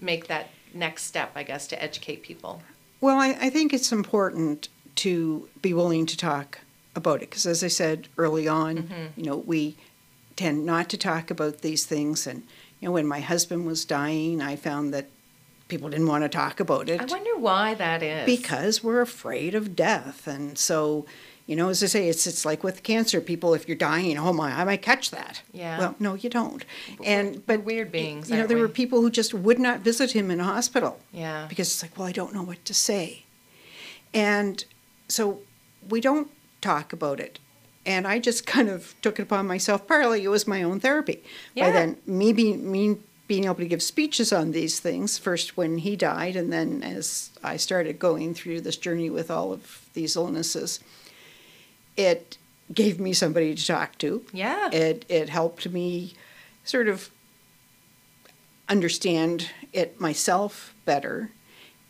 make 0.00 0.26
that 0.26 0.50
next 0.74 1.04
step, 1.04 1.32
I 1.34 1.42
guess, 1.44 1.66
to 1.68 1.82
educate 1.82 2.22
people? 2.22 2.62
Well, 3.00 3.18
I, 3.18 3.36
I 3.40 3.50
think 3.50 3.72
it's 3.72 3.92
important 3.92 4.68
to 4.96 5.48
be 5.62 5.72
willing 5.72 6.06
to 6.06 6.16
talk 6.16 6.58
about 6.96 7.22
it 7.22 7.30
because, 7.30 7.46
as 7.46 7.62
I 7.62 7.68
said 7.68 8.08
early 8.16 8.48
on, 8.48 8.78
mm-hmm. 8.78 9.06
you 9.16 9.24
know, 9.24 9.36
we 9.36 9.76
tend 10.34 10.66
not 10.66 10.88
to 10.88 10.96
talk 10.96 11.30
about 11.30 11.58
these 11.58 11.86
things. 11.86 12.26
And, 12.26 12.42
you 12.80 12.88
know, 12.88 12.92
when 12.92 13.06
my 13.06 13.20
husband 13.20 13.66
was 13.66 13.84
dying, 13.84 14.40
I 14.40 14.56
found 14.56 14.92
that 14.94 15.06
people 15.68 15.88
didn't 15.90 16.06
want 16.06 16.24
to 16.24 16.28
talk 16.28 16.60
about 16.60 16.88
it. 16.88 17.00
I 17.00 17.04
wonder 17.04 17.36
why 17.38 17.74
that 17.74 18.02
is. 18.02 18.24
because 18.26 18.82
we're 18.82 19.00
afraid 19.02 19.54
of 19.54 19.76
death 19.76 20.26
and 20.26 20.56
so 20.56 21.04
you 21.46 21.54
know 21.56 21.68
as 21.70 21.82
i 21.82 21.86
say 21.86 22.08
it's 22.08 22.26
it's 22.26 22.44
like 22.44 22.62
with 22.64 22.82
cancer 22.82 23.20
people 23.20 23.52
if 23.54 23.66
you're 23.68 23.76
dying 23.76 24.18
oh 24.18 24.32
my 24.32 24.50
i 24.60 24.64
might 24.64 24.82
catch 24.82 25.10
that 25.10 25.42
Yeah. 25.52 25.78
well 25.78 25.94
no 25.98 26.14
you 26.14 26.28
don't 26.30 26.64
and 27.04 27.36
we're 27.36 27.42
but 27.46 27.64
weird 27.64 27.90
beings, 27.92 28.30
you 28.30 28.36
know 28.36 28.46
there 28.46 28.56
we? 28.58 28.62
were 28.62 28.68
people 28.68 29.00
who 29.02 29.10
just 29.10 29.32
would 29.34 29.58
not 29.58 29.80
visit 29.80 30.12
him 30.12 30.30
in 30.30 30.38
hospital 30.40 31.00
yeah, 31.12 31.46
because 31.48 31.68
it's 31.68 31.82
like 31.82 31.96
well 31.98 32.06
i 32.08 32.12
don't 32.12 32.34
know 32.34 32.42
what 32.42 32.64
to 32.66 32.74
say 32.74 33.24
and 34.14 34.64
so 35.08 35.40
we 35.88 36.00
don't 36.00 36.30
talk 36.60 36.92
about 36.92 37.20
it 37.20 37.38
and 37.88 38.06
i 38.06 38.18
just 38.18 38.46
kind 38.46 38.68
of 38.68 38.94
took 39.02 39.18
it 39.18 39.22
upon 39.22 39.46
myself 39.46 39.86
partly 39.88 40.22
it 40.22 40.28
was 40.28 40.46
my 40.46 40.62
own 40.62 40.78
therapy. 40.78 41.22
Yeah. 41.54 41.66
by 41.66 41.72
then 41.72 41.96
me 42.06 42.32
being 42.32 42.70
me 42.70 42.98
being 43.26 43.44
able 43.44 43.56
to 43.56 43.66
give 43.66 43.82
speeches 43.82 44.32
on 44.32 44.52
these 44.52 44.80
things 44.80 45.18
first 45.18 45.56
when 45.56 45.78
he 45.78 45.96
died 45.96 46.36
and 46.36 46.52
then 46.52 46.82
as 46.82 47.30
i 47.42 47.56
started 47.56 47.98
going 47.98 48.34
through 48.34 48.60
this 48.60 48.76
journey 48.76 49.10
with 49.10 49.30
all 49.30 49.52
of 49.52 49.86
these 49.94 50.14
illnesses 50.14 50.80
it 51.96 52.38
gave 52.72 53.00
me 53.00 53.12
somebody 53.12 53.54
to 53.54 53.66
talk 53.66 53.98
to. 53.98 54.24
Yeah, 54.32 54.70
it 54.72 55.04
it 55.08 55.28
helped 55.28 55.68
me 55.68 56.14
sort 56.64 56.88
of 56.88 57.10
understand 58.68 59.50
it 59.72 59.98
myself 60.00 60.74
better 60.84 61.30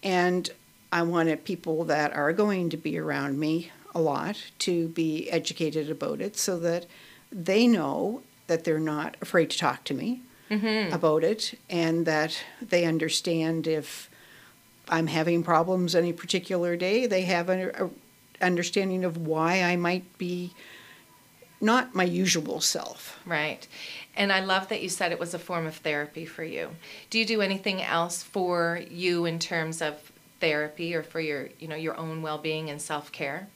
and 0.02 0.48
I 0.92 1.02
wanted 1.02 1.44
people 1.44 1.84
that 1.84 2.12
are 2.12 2.32
going 2.32 2.70
to 2.70 2.76
be 2.76 2.96
around 2.96 3.38
me 3.38 3.72
a 3.98 4.00
lot 4.00 4.36
to 4.60 4.88
be 4.88 5.28
educated 5.30 5.90
about 5.90 6.20
it 6.20 6.36
so 6.36 6.58
that 6.60 6.86
they 7.30 7.66
know 7.66 8.22
that 8.46 8.64
they're 8.64 8.78
not 8.78 9.16
afraid 9.20 9.50
to 9.50 9.58
talk 9.58 9.84
to 9.84 9.94
me 9.94 10.22
Mm-hmm. 10.50 10.94
about 10.94 11.24
it 11.24 11.58
and 11.68 12.06
that 12.06 12.42
they 12.62 12.86
understand 12.86 13.66
if 13.66 14.08
I'm 14.88 15.06
having 15.08 15.42
problems 15.42 15.94
any 15.94 16.14
particular 16.14 16.74
day, 16.74 17.06
they 17.06 17.22
have 17.22 17.50
an 17.50 17.70
a 17.74 17.90
understanding 18.42 19.04
of 19.04 19.18
why 19.18 19.62
I 19.62 19.76
might 19.76 20.06
be 20.16 20.54
not 21.60 21.94
my 21.94 22.04
usual 22.04 22.62
self. 22.62 23.20
right. 23.26 23.66
And 24.16 24.32
I 24.32 24.40
love 24.40 24.68
that 24.70 24.80
you 24.82 24.88
said 24.88 25.12
it 25.12 25.18
was 25.20 25.34
a 25.34 25.38
form 25.38 25.66
of 25.66 25.76
therapy 25.76 26.24
for 26.24 26.44
you. 26.44 26.70
Do 27.10 27.18
you 27.18 27.26
do 27.26 27.42
anything 27.42 27.82
else 27.82 28.22
for 28.22 28.80
you 28.90 29.26
in 29.26 29.38
terms 29.38 29.82
of 29.82 30.10
therapy 30.40 30.94
or 30.94 31.02
for 31.02 31.20
your, 31.20 31.50
you 31.58 31.68
know, 31.68 31.76
your 31.76 31.96
own 31.98 32.22
well-being 32.22 32.70
and 32.70 32.80
self-care? 32.80 33.48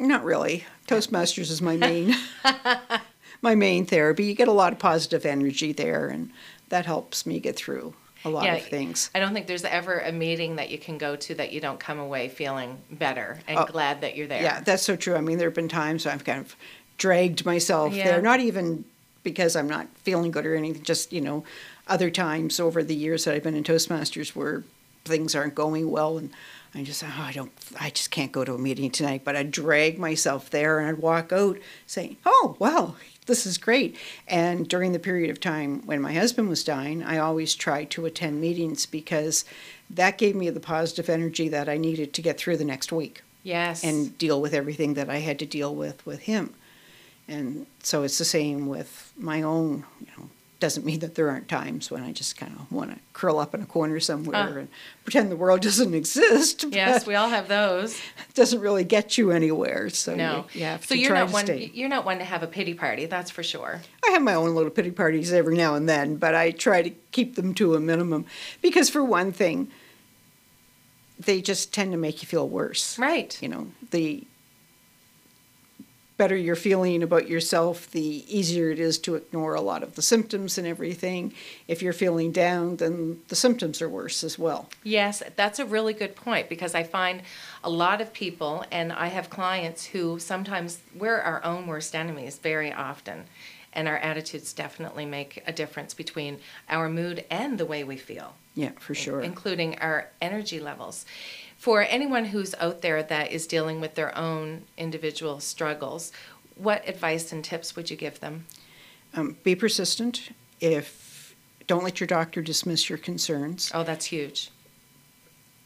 Not 0.00 0.24
really. 0.24 0.64
Toastmasters 0.88 1.50
is 1.50 1.62
my 1.62 1.76
main 1.76 2.14
my 3.42 3.54
main 3.54 3.86
therapy. 3.86 4.24
You 4.24 4.34
get 4.34 4.48
a 4.48 4.52
lot 4.52 4.72
of 4.72 4.78
positive 4.78 5.24
energy 5.24 5.72
there 5.72 6.08
and 6.08 6.30
that 6.68 6.86
helps 6.86 7.26
me 7.26 7.38
get 7.40 7.56
through 7.56 7.94
a 8.24 8.28
lot 8.28 8.44
Yeah, 8.44 8.54
of 8.56 8.64
things. 8.64 9.10
I 9.14 9.20
don't 9.20 9.32
think 9.32 9.46
there's 9.46 9.64
ever 9.64 9.98
a 10.00 10.12
meeting 10.12 10.56
that 10.56 10.70
you 10.70 10.78
can 10.78 10.98
go 10.98 11.16
to 11.16 11.34
that 11.36 11.52
you 11.52 11.60
don't 11.60 11.80
come 11.80 11.98
away 11.98 12.28
feeling 12.28 12.78
better 12.90 13.38
and 13.48 13.58
Oh, 13.58 13.64
glad 13.66 14.00
that 14.02 14.16
you're 14.16 14.26
there. 14.26 14.42
Yeah, 14.42 14.60
that's 14.60 14.82
so 14.82 14.96
true. 14.96 15.14
I 15.16 15.20
mean, 15.20 15.38
there 15.38 15.48
have 15.48 15.54
been 15.54 15.68
times 15.68 16.06
I've 16.06 16.24
kind 16.24 16.40
of 16.40 16.54
dragged 16.98 17.46
myself 17.46 17.94
Yeah. 17.94 18.04
there, 18.04 18.22
not 18.22 18.40
even 18.40 18.84
because 19.22 19.54
I'm 19.56 19.68
not 19.68 19.86
feeling 20.02 20.30
good 20.30 20.46
or 20.46 20.54
anything, 20.54 20.82
just, 20.82 21.12
you 21.12 21.20
know, 21.20 21.44
other 21.88 22.10
times 22.10 22.58
over 22.60 22.82
the 22.82 22.94
years 22.94 23.24
that 23.24 23.34
I've 23.34 23.42
been 23.42 23.54
in 23.54 23.64
Toastmasters 23.64 24.34
where 24.36 24.64
things 25.04 25.34
aren't 25.34 25.54
going 25.54 25.90
well 25.90 26.18
and 26.18 26.30
I 26.74 26.82
just, 26.84 27.02
oh, 27.02 27.08
I 27.18 27.32
don't, 27.32 27.50
I 27.80 27.90
just 27.90 28.10
can't 28.12 28.30
go 28.30 28.44
to 28.44 28.54
a 28.54 28.58
meeting 28.58 28.90
tonight. 28.90 29.22
But 29.24 29.34
I'd 29.36 29.50
drag 29.50 29.98
myself 29.98 30.50
there 30.50 30.78
and 30.78 30.88
I'd 30.88 30.98
walk 30.98 31.32
out 31.32 31.58
saying, 31.86 32.16
oh, 32.24 32.56
well, 32.60 32.96
this 33.26 33.44
is 33.44 33.58
great. 33.58 33.96
And 34.28 34.68
during 34.68 34.92
the 34.92 34.98
period 35.00 35.30
of 35.30 35.40
time 35.40 35.84
when 35.84 36.00
my 36.00 36.12
husband 36.12 36.48
was 36.48 36.62
dying, 36.62 37.02
I 37.02 37.18
always 37.18 37.54
tried 37.54 37.90
to 37.90 38.06
attend 38.06 38.40
meetings 38.40 38.86
because 38.86 39.44
that 39.88 40.16
gave 40.18 40.36
me 40.36 40.48
the 40.50 40.60
positive 40.60 41.08
energy 41.08 41.48
that 41.48 41.68
I 41.68 41.76
needed 41.76 42.12
to 42.14 42.22
get 42.22 42.38
through 42.38 42.56
the 42.58 42.64
next 42.64 42.92
week 42.92 43.22
Yes. 43.42 43.82
and 43.82 44.16
deal 44.18 44.40
with 44.40 44.54
everything 44.54 44.94
that 44.94 45.10
I 45.10 45.18
had 45.18 45.38
to 45.40 45.46
deal 45.46 45.74
with 45.74 46.04
with 46.06 46.20
him. 46.20 46.54
And 47.26 47.66
so 47.82 48.02
it's 48.04 48.18
the 48.18 48.24
same 48.24 48.66
with 48.68 49.12
my 49.16 49.42
own, 49.42 49.84
you 50.00 50.06
know, 50.16 50.30
doesn't 50.60 50.84
mean 50.86 51.00
that 51.00 51.14
there 51.14 51.28
aren't 51.30 51.48
times 51.48 51.90
when 51.90 52.02
I 52.02 52.12
just 52.12 52.36
kind 52.36 52.54
of 52.58 52.70
want 52.70 52.90
to 52.92 52.98
curl 53.14 53.38
up 53.38 53.54
in 53.54 53.62
a 53.62 53.66
corner 53.66 53.98
somewhere 53.98 54.36
Ah. 54.36 54.58
and 54.60 54.68
pretend 55.04 55.30
the 55.30 55.36
world 55.36 55.60
doesn't 55.68 55.94
exist. 55.94 56.64
yes, 56.70 57.06
we 57.06 57.14
all 57.14 57.30
have 57.30 57.48
those. 57.48 57.94
it 58.28 58.34
doesn't 58.34 58.60
really 58.60 58.84
get 58.84 59.18
you 59.18 59.30
anywhere. 59.30 59.88
So 59.90 60.14
No. 60.14 60.44
you, 60.52 60.60
you 60.60 60.66
have 60.66 60.84
so 60.84 60.94
to 60.94 61.00
you're 61.00 61.10
try 61.10 61.20
not 61.20 61.26
to 61.28 61.32
one 61.32 61.44
stay. 61.46 61.70
you're 61.74 61.88
not 61.88 62.04
one 62.04 62.18
to 62.18 62.24
have 62.24 62.42
a 62.42 62.46
pity 62.46 62.74
party, 62.74 63.06
that's 63.06 63.30
for 63.30 63.42
sure. 63.42 63.80
I 64.06 64.10
have 64.12 64.22
my 64.22 64.34
own 64.34 64.54
little 64.54 64.70
pity 64.70 64.90
parties 64.90 65.32
every 65.32 65.56
now 65.56 65.74
and 65.74 65.88
then, 65.88 66.16
but 66.16 66.34
I 66.34 66.50
try 66.50 66.82
to 66.82 66.90
keep 67.10 67.34
them 67.36 67.54
to 67.54 67.74
a 67.74 67.80
minimum 67.80 68.26
because, 68.62 68.88
for 68.90 69.02
one 69.02 69.32
thing, 69.32 69.68
they 71.18 71.40
just 71.40 71.72
tend 71.72 71.92
to 71.92 71.98
make 71.98 72.22
you 72.22 72.28
feel 72.28 72.48
worse. 72.48 72.98
Right. 72.98 73.36
You 73.42 73.48
know, 73.48 73.66
the 73.90 74.24
better 76.20 76.36
you're 76.36 76.54
feeling 76.54 77.02
about 77.02 77.30
yourself, 77.30 77.90
the 77.92 78.22
easier 78.28 78.70
it 78.70 78.78
is 78.78 78.98
to 78.98 79.14
ignore 79.14 79.54
a 79.54 79.60
lot 79.62 79.82
of 79.82 79.94
the 79.94 80.02
symptoms 80.02 80.58
and 80.58 80.66
everything. 80.66 81.32
If 81.66 81.80
you're 81.80 81.94
feeling 81.94 82.30
down, 82.30 82.76
then 82.76 83.22
the 83.28 83.34
symptoms 83.34 83.80
are 83.80 83.88
worse 83.88 84.22
as 84.22 84.38
well. 84.38 84.68
Yes, 84.84 85.22
that's 85.34 85.58
a 85.58 85.64
really 85.64 85.94
good 85.94 86.14
point 86.14 86.50
because 86.50 86.74
I 86.74 86.82
find 86.82 87.22
a 87.64 87.70
lot 87.70 88.02
of 88.02 88.12
people, 88.12 88.66
and 88.70 88.92
I 88.92 89.06
have 89.06 89.30
clients 89.30 89.86
who 89.86 90.18
sometimes 90.18 90.80
we're 90.94 91.20
our 91.20 91.42
own 91.42 91.66
worst 91.66 91.94
enemies 91.94 92.36
very 92.36 92.70
often. 92.70 93.24
And 93.72 93.88
our 93.88 93.96
attitudes 93.96 94.52
definitely 94.52 95.06
make 95.06 95.42
a 95.46 95.52
difference 95.52 95.94
between 95.94 96.40
our 96.68 96.90
mood 96.90 97.24
and 97.30 97.56
the 97.56 97.64
way 97.64 97.82
we 97.82 97.96
feel. 97.96 98.34
Yeah, 98.54 98.72
for 98.78 98.94
sure. 98.94 99.22
Including 99.22 99.78
our 99.78 100.10
energy 100.20 100.60
levels. 100.60 101.06
For 101.60 101.82
anyone 101.82 102.24
who's 102.24 102.54
out 102.54 102.80
there 102.80 103.02
that 103.02 103.32
is 103.32 103.46
dealing 103.46 103.82
with 103.82 103.94
their 103.94 104.16
own 104.16 104.62
individual 104.78 105.40
struggles, 105.40 106.10
what 106.54 106.88
advice 106.88 107.32
and 107.32 107.44
tips 107.44 107.76
would 107.76 107.90
you 107.90 107.98
give 107.98 108.18
them? 108.20 108.46
Um, 109.12 109.36
be 109.44 109.54
persistent. 109.54 110.30
If 110.58 111.36
don't 111.66 111.84
let 111.84 112.00
your 112.00 112.06
doctor 112.06 112.40
dismiss 112.40 112.88
your 112.88 112.96
concerns. 112.96 113.70
Oh, 113.74 113.82
that's 113.82 114.06
huge. 114.06 114.50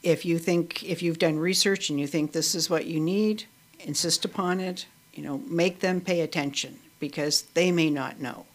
If 0.02 0.24
you 0.24 0.36
think 0.40 0.82
if 0.82 1.00
you've 1.00 1.20
done 1.20 1.38
research 1.38 1.90
and 1.90 2.00
you 2.00 2.08
think 2.08 2.32
this 2.32 2.56
is 2.56 2.68
what 2.68 2.86
you 2.86 2.98
need, 2.98 3.44
insist 3.78 4.24
upon 4.24 4.58
it. 4.58 4.86
You 5.12 5.22
know, 5.22 5.38
make 5.46 5.78
them 5.78 6.00
pay 6.00 6.22
attention 6.22 6.80
because 6.98 7.42
they 7.54 7.70
may 7.70 7.88
not 7.88 8.18
know. 8.18 8.46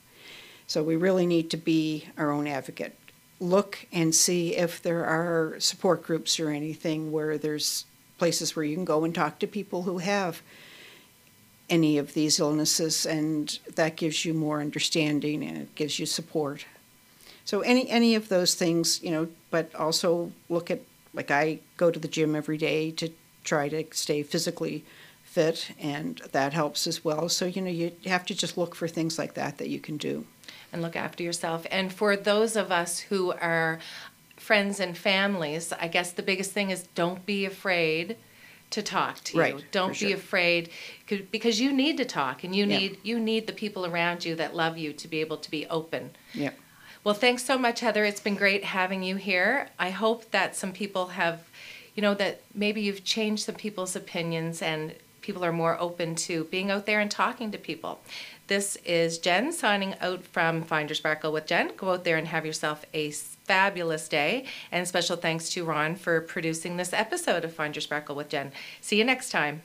So 0.68 0.84
we 0.84 0.98
really 0.98 1.26
need 1.26 1.50
to 1.52 1.58
be 1.58 2.10
our 2.18 2.32
own 2.32 2.48
advocate 2.48 2.98
look 3.40 3.88
and 3.92 4.14
see 4.14 4.56
if 4.56 4.82
there 4.82 5.06
are 5.06 5.60
support 5.60 6.04
groups 6.04 6.40
or 6.40 6.50
anything 6.50 7.12
where 7.12 7.38
there's 7.38 7.86
places 8.18 8.56
where 8.56 8.66
you 8.66 8.76
can 8.76 8.86
go 8.86 9.04
and 9.04 9.16
talk 9.16 9.40
to 9.40 9.48
people 9.48 9.84
who 9.84 10.00
have 10.00 10.42
any 11.70 11.98
of 11.98 12.14
these 12.14 12.40
illnesses 12.40 13.06
and 13.06 13.60
that 13.76 13.96
gives 13.96 14.26
you 14.26 14.34
more 14.34 14.60
understanding 14.60 15.44
and 15.44 15.58
it 15.58 15.76
gives 15.76 16.00
you 16.00 16.06
support. 16.06 16.66
So 17.46 17.62
any 17.62 17.90
any 17.90 18.16
of 18.16 18.30
those 18.30 18.56
things 18.56 19.02
you 19.02 19.12
know 19.12 19.28
but 19.50 19.74
also 19.74 20.32
look 20.50 20.70
at 20.70 20.82
like 21.14 21.32
i 21.32 21.60
go 21.78 21.90
to 21.90 22.00
the 22.00 22.08
gym 22.08 22.36
every 22.36 22.58
day 22.58 22.92
to 22.92 23.10
try 23.44 23.70
to 23.70 23.84
stay 23.92 24.22
physically 24.22 24.84
fit 25.24 25.72
and 25.80 26.22
that 26.32 26.54
helps 26.54 26.88
as 26.88 27.06
well. 27.06 27.30
So 27.30 27.46
you 27.46 27.62
know 27.62 27.72
you 27.72 27.92
have 28.06 28.26
to 28.26 28.36
just 28.36 28.58
look 28.58 28.76
for 28.76 28.88
things 28.88 29.18
like 29.18 29.36
that 29.36 29.58
that 29.60 29.70
you 29.70 29.80
can 29.80 29.98
do 29.98 30.26
and 30.72 30.82
look 30.82 30.96
after 30.96 31.24
yourself. 31.24 31.66
And 31.72 31.92
for 31.92 32.16
those 32.16 32.56
of 32.56 32.72
us 32.72 33.00
who 33.00 33.32
are 33.34 33.80
friends 34.38 34.80
and 34.80 34.98
families, 34.98 35.74
I 35.74 35.88
guess 35.88 36.12
the 36.12 36.24
biggest 36.24 36.52
thing 36.52 36.70
is 36.70 36.88
don't 36.96 37.26
be 37.26 37.46
afraid 37.46 38.18
to 38.72 38.82
talk 38.84 39.20
to 39.26 39.38
right, 39.38 39.56
you. 39.56 39.64
Don't 39.72 39.96
sure. 39.96 40.10
be 40.10 40.14
afraid 40.14 40.70
because 41.32 41.60
you 41.60 41.74
need 41.74 41.98
to 41.98 42.06
talk 42.06 42.44
and 42.44 42.56
you 42.56 42.66
need 42.66 43.00
you 43.04 43.20
need 43.20 43.48
the 43.48 43.54
people 43.54 43.86
around 43.86 44.24
you 44.24 44.36
that 44.36 44.56
love 44.56 44.78
you 44.78 44.94
to 44.94 45.08
be 45.08 45.22
able 45.22 45.38
to 45.38 45.50
be 45.50 45.66
open. 45.68 46.12
Yeah. 46.34 46.52
Well, 47.04 47.16
thanks 47.16 47.44
so 47.44 47.58
much 47.58 47.80
Heather. 47.80 48.06
It's 48.06 48.22
been 48.22 48.36
great 48.36 48.64
having 48.64 49.02
you 49.02 49.16
here. 49.16 49.70
I 49.80 49.90
hope 49.90 50.30
that 50.32 50.56
some 50.56 50.72
people 50.72 51.08
have 51.08 51.42
you 51.96 52.02
know 52.02 52.14
that 52.16 52.42
maybe 52.54 52.82
you've 52.82 53.04
changed 53.04 53.44
some 53.46 53.56
people's 53.56 53.96
opinions 53.96 54.62
and 54.62 54.94
people 55.22 55.44
are 55.44 55.52
more 55.52 55.80
open 55.80 56.16
to 56.16 56.46
being 56.46 56.70
out 56.72 56.86
there 56.86 57.00
and 57.00 57.10
talking 57.10 57.52
to 57.52 57.58
people. 57.58 58.00
This 58.50 58.78
is 58.78 59.20
Jen 59.20 59.52
signing 59.52 59.94
out 60.02 60.26
from 60.26 60.64
Find 60.64 60.90
Your 60.90 60.96
Sparkle 60.96 61.32
with 61.32 61.46
Jen. 61.46 61.72
Go 61.78 61.92
out 61.92 62.04
there 62.04 62.18
and 62.18 62.28
have 62.30 62.48
yourself 62.48 62.84
a 62.96 63.12
fabulous 63.12 64.08
day. 64.08 64.46
And 64.72 64.88
special 64.88 65.18
thanks 65.18 65.50
to 65.52 65.64
Ron 65.64 65.96
for 65.96 66.20
producing 66.22 66.76
this 66.76 66.92
episode 66.92 67.46
of 67.46 67.54
Find 67.54 67.76
Your 67.76 67.82
Sparkle 67.82 68.16
with 68.16 68.30
Jen. 68.30 68.52
See 68.82 68.98
you 68.98 69.04
next 69.06 69.30
time. 69.30 69.62